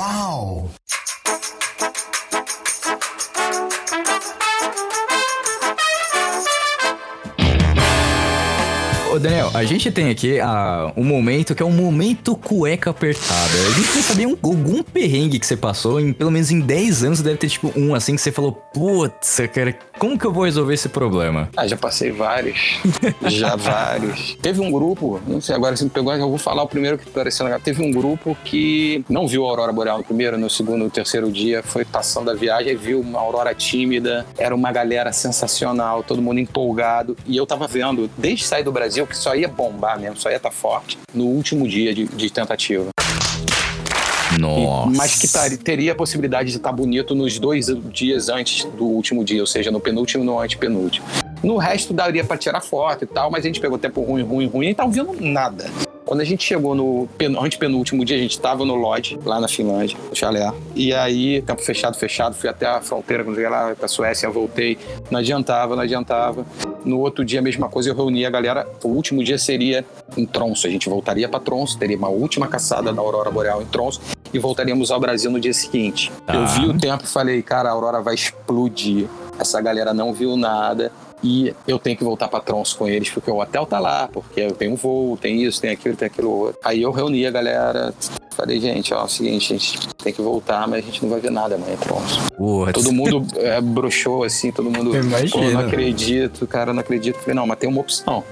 [9.20, 13.52] Ô Daniel, a gente tem aqui ah, um momento que é um momento cueca apertada.
[13.68, 17.04] A gente quer saber um- algum perrengue que você passou, em, pelo menos em 10
[17.04, 20.46] anos deve ter tipo um assim que você falou, putz, cara, como que eu vou
[20.46, 21.50] resolver esse problema?
[21.58, 22.80] Ah, já passei vários.
[23.28, 24.38] já vários.
[24.42, 27.10] Teve um grupo, não sei agora se me pegou, eu vou falar o primeiro que
[27.10, 30.78] apareceu na Teve um grupo que não viu a Aurora Boreal no primeiro, no segundo,
[30.86, 34.26] no terceiro dia, foi passando a viagem e viu uma aurora tímida.
[34.38, 37.18] Era uma galera sensacional, todo mundo empolgado.
[37.28, 40.38] E eu tava vendo, desde sair do Brasil, que só ia bombar mesmo, só ia
[40.38, 42.90] estar forte, no último dia de, de tentativa.
[44.36, 44.92] E- Nossa.
[44.96, 49.24] mas que tar- teria a possibilidade de estar bonito nos dois dias antes do último
[49.24, 51.06] dia, ou seja, no penúltimo e no antepenúltimo.
[51.44, 54.48] No resto daria para tirar foto e tal, mas a gente pegou tempo ruim, ruim,
[54.48, 55.70] ruim e não tava vendo nada.
[56.06, 59.48] Quando a gente chegou no pen- antepenúltimo dia, a gente tava no Lodge, lá na
[59.48, 60.52] Finlândia, no chalé.
[60.76, 64.78] E aí, tempo fechado, fechado, fui até a fronteira, quando cheguei lá pra Suécia, voltei.
[65.12, 66.46] Não adiantava, não adiantava.
[66.90, 68.68] No outro dia, a mesma coisa, eu reuni a galera.
[68.84, 69.86] O último dia seria
[70.18, 70.66] em Tronso.
[70.66, 74.02] A gente voltaria para Tronso, teria uma última caçada da Aurora Boreal em Tronso
[74.34, 76.12] e voltaríamos ao Brasil no dia seguinte.
[76.26, 76.34] Tá.
[76.34, 79.08] Eu vi o tempo e falei, cara, a Aurora vai explodir.
[79.38, 80.92] Essa galera não viu nada.
[81.24, 84.42] E eu tenho que voltar para Tronso com eles, porque o hotel tá lá, porque
[84.42, 86.60] eu tenho um voo, tem isso, tem aquilo, tem aquilo outro.
[86.64, 87.94] Aí eu reuni a galera,
[88.32, 91.10] falei, gente, ó, é o seguinte, a gente tem que voltar, mas a gente não
[91.10, 92.22] vai ver nada amanhã em Tronso.
[92.38, 92.72] Putz.
[92.72, 94.96] Todo mundo é, broxou, assim, todo mundo.
[94.96, 95.32] Eu imagino.
[95.32, 97.18] Pô, não acredito, cara, não acredito.
[97.20, 98.24] Falei, não, mas tem uma opção.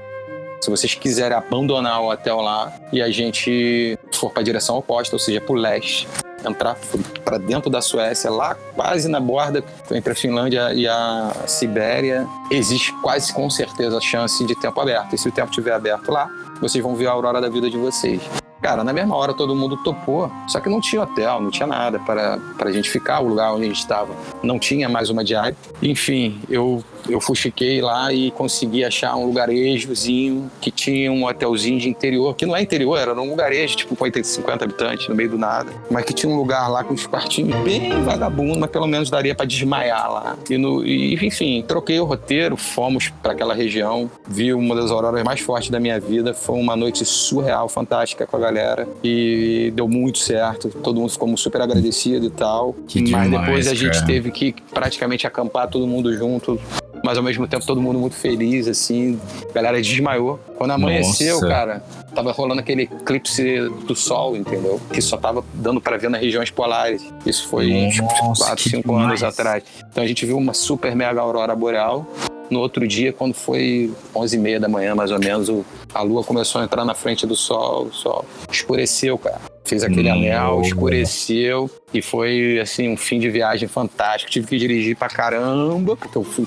[0.60, 5.14] Se vocês quiserem abandonar o hotel lá e a gente for para a direção oposta,
[5.14, 6.08] ou seja, para o leste,
[6.44, 6.76] entrar
[7.24, 12.92] para dentro da Suécia, lá quase na borda entre a Finlândia e a Sibéria, existe
[13.02, 15.14] quase com certeza a chance de tempo aberto.
[15.14, 16.28] E se o tempo estiver aberto lá,
[16.60, 18.20] vocês vão ver a aurora da vida de vocês.
[18.60, 21.98] Cara, na mesma hora todo mundo topou, só que não tinha hotel, não tinha nada
[22.00, 24.12] para a gente ficar, o lugar onde a gente estava
[24.42, 25.56] não tinha mais uma diária.
[25.80, 31.88] Enfim, eu eu fuxiquei lá e consegui achar um lugarejozinho que tinha um hotelzinho de
[31.88, 35.30] interior, que não é interior, era um lugarejo, tipo com 80, 50 habitantes, no meio
[35.30, 38.86] do nada, mas que tinha um lugar lá com uns quartinhos bem vagabundo, mas pelo
[38.86, 40.36] menos daria para desmaiar lá.
[40.48, 45.22] E, no, e, enfim, troquei o roteiro, fomos para aquela região, vi uma das auroras
[45.22, 49.88] mais fortes da minha vida, foi uma noite surreal, fantástica com a galera e deu
[49.88, 52.74] muito certo, todo mundo ficou super agradecido e tal.
[52.86, 54.06] Que mas demais, depois a gente cara.
[54.06, 56.60] teve que praticamente acampar todo mundo junto,
[57.04, 59.20] mas ao mesmo tempo todo mundo muito feliz, assim.
[59.50, 60.38] A galera desmaiou.
[60.56, 61.48] Quando amanheceu, Nossa.
[61.48, 61.84] cara,
[62.14, 64.80] tava rolando aquele eclipse do sol, entendeu?
[64.92, 67.06] Que só tava dando pra ver nas regiões polares.
[67.24, 69.22] Isso foi uns Nossa, 4, que 5 anos demais.
[69.22, 69.64] atrás.
[69.90, 72.06] Então a gente viu uma super mega aurora boreal.
[72.50, 75.50] No outro dia, quando foi 11h30 da manhã, mais ou menos,
[75.92, 79.38] a lua começou a entrar na frente do sol, o sol escureceu, cara.
[79.66, 84.30] Fez aquele anel, escureceu e foi, assim, um fim de viagem fantástico.
[84.30, 86.46] Tive que dirigir pra caramba, porque eu fui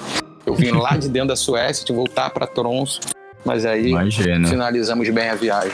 [0.51, 2.99] eu vim lá de dentro da Suécia, de voltar para Tronso,
[3.45, 4.47] mas aí Imagina.
[4.47, 5.71] finalizamos bem a viagem.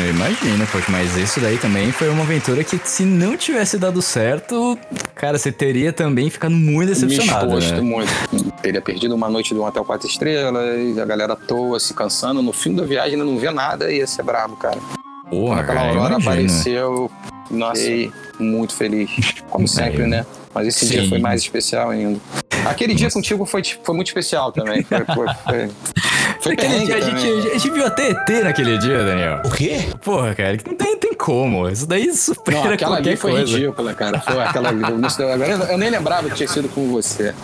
[0.00, 4.00] Eu imagino, poxa, mas isso daí também foi uma aventura que se não tivesse dado
[4.00, 4.78] certo,
[5.14, 7.80] cara, você teria também ficado muito Me decepcionado, exposto né?
[7.82, 8.10] muito.
[8.62, 12.40] Teria perdido uma noite de um hotel quatro estrelas, a galera à toa, se cansando.
[12.40, 14.78] No fim da viagem ainda não via nada, ia ser brabo, cara.
[15.28, 16.30] Porra, Aquela cara, aurora imagina.
[16.30, 17.10] apareceu,
[17.50, 18.12] nossa, fiquei
[18.42, 19.10] muito feliz.
[19.50, 20.24] Como sempre, né?
[20.54, 21.08] Mas esse dia Sim.
[21.08, 22.18] foi mais especial ainda.
[22.66, 24.82] Aquele dia contigo foi, foi muito especial também.
[24.82, 25.70] Foi, foi, foi,
[26.42, 29.42] foi Aquele dia, a, gente, a gente viu até ET naquele dia, Daniel.
[29.44, 29.78] O quê?
[30.02, 31.68] Porra, cara, não tem, tem como.
[31.68, 33.56] Isso daí supera Não, aquela qualquer ali foi coisa.
[33.56, 34.20] ridícula, cara.
[34.20, 37.34] Foi aquela Agora eu nem lembrava que tinha sido com você.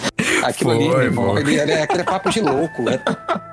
[0.48, 2.82] Aquilo ali, Foi, meu irmão, ele, ele é aquele papo de louco.
[2.82, 2.98] Né?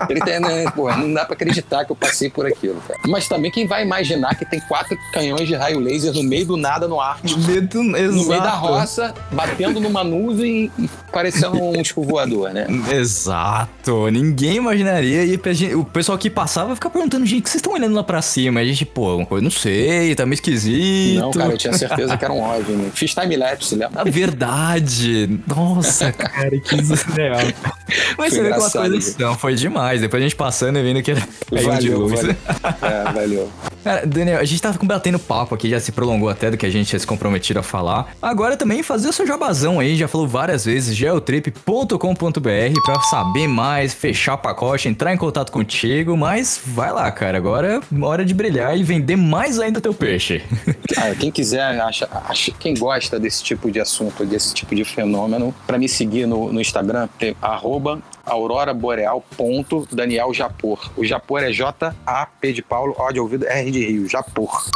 [0.09, 2.99] Ele tem, né, pô, não dá pra acreditar que eu passei por aquilo, cara.
[3.07, 6.57] Mas também quem vai imaginar que tem quatro canhões de raio laser no meio do
[6.57, 7.91] nada no ar, Medo, no
[8.27, 12.67] meio da roça, batendo numa nuvem e parecendo um tipo voador, né?
[12.91, 15.23] Exato, ninguém imaginaria.
[15.23, 18.03] E gente- o pessoal que passava ficava perguntando, gente, o que vocês estão olhando lá
[18.03, 18.61] pra cima?
[18.61, 21.19] E a gente, pô, uma coisa, não sei, tá meio esquisito.
[21.19, 22.91] Não, cara, eu tinha certeza que era um OVNI.
[22.93, 24.01] Fiz time-lapse, lembra?
[24.01, 25.39] A verdade.
[25.47, 27.39] Nossa, cara, que surreal.
[28.17, 29.35] Mas Foi você vê como as coisas são.
[29.37, 30.01] Foi demais.
[30.01, 32.13] Depois a gente passando e vendo que era raio de Valeu, luz.
[32.21, 32.35] valeu.
[32.81, 33.51] É, valeu.
[33.83, 36.69] Cara, Daniel, a gente tava batendo papo aqui, já se prolongou até do que a
[36.69, 38.13] gente tinha se comprometido a falar.
[38.21, 43.93] Agora também fazer o seu jabazão aí, já falou várias vezes, geotrip.com.br pra saber mais,
[43.93, 48.77] fechar pacote, entrar em contato contigo, mas vai lá, cara, agora é hora de brilhar
[48.77, 50.41] e vender mais ainda teu peixe.
[50.95, 55.53] Ah, quem quiser, acha, acha- quem gosta desse tipo de assunto, desse tipo de fenômeno,
[55.65, 60.91] para me seguir no, no Instagram, tem arroba auroraboreal.daniel Japor.
[60.97, 64.69] O Japor é J-A-P de Paulo, O de ouvido, R de Rio, Japor.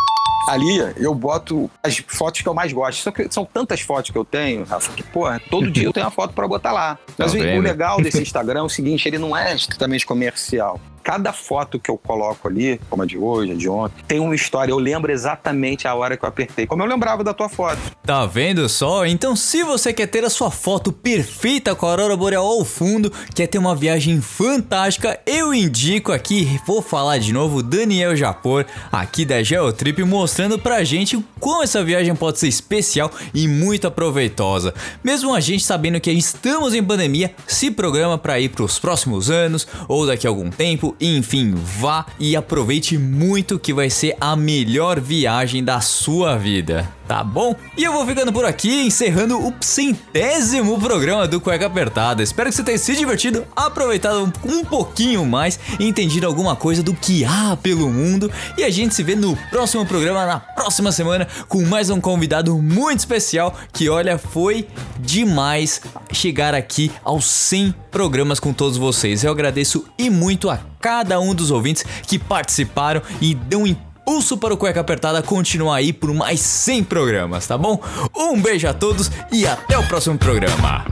[0.48, 3.02] Ali eu boto as fotos que eu mais gosto.
[3.02, 6.06] Só que são tantas fotos que eu tenho, Rafa, que, pô, todo dia eu tenho
[6.06, 6.98] uma foto para botar lá.
[7.18, 10.80] Mas Tá o- o legal desse Instagram é o seguinte, ele não é estritamente comercial.
[11.08, 14.36] Cada foto que eu coloco ali, como a de hoje, a de ontem, tem uma
[14.36, 14.74] história.
[14.74, 16.68] Eu lembro exatamente a hora que eu apertei.
[16.68, 17.80] Como eu lembrava da tua foto.
[18.04, 19.06] Tá vendo só?
[19.06, 23.10] Então, se você quer ter a sua foto perfeita com a Aurora Boreal ao fundo,
[23.34, 29.24] quer ter uma viagem fantástica, eu indico aqui, vou falar de novo, Daniel Japor, aqui
[29.24, 34.74] da Geotrip, mostrando pra gente como essa viagem pode ser especial e muito aproveitosa.
[35.02, 39.66] Mesmo a gente sabendo que estamos em pandemia, se programa pra ir pros próximos anos
[39.88, 45.00] ou daqui a algum tempo, enfim, vá e aproveite muito que vai ser a melhor
[45.00, 46.97] viagem da sua vida.
[47.08, 47.56] Tá bom?
[47.78, 52.22] E eu vou ficando por aqui, encerrando o centésimo programa do Cueca Apertada.
[52.22, 57.24] Espero que você tenha se divertido, aproveitado um, pouquinho mais, entendido alguma coisa do que
[57.24, 58.30] há pelo mundo.
[58.58, 62.58] E a gente se vê no próximo programa, na próxima semana, com mais um convidado
[62.62, 63.58] muito especial.
[63.72, 64.68] Que olha, foi
[65.00, 65.82] demais
[66.12, 69.24] chegar aqui aos 100 programas com todos vocês.
[69.24, 73.66] Eu agradeço e muito a cada um dos ouvintes que participaram e dão
[74.10, 74.22] O
[74.56, 77.78] Cueca Apertada continuar aí por mais 100 programas, tá bom?
[78.16, 80.86] Um beijo a todos e até o próximo programa.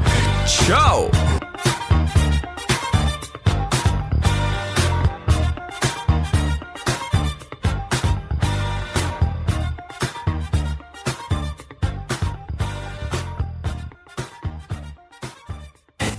[0.45, 1.09] Tchau!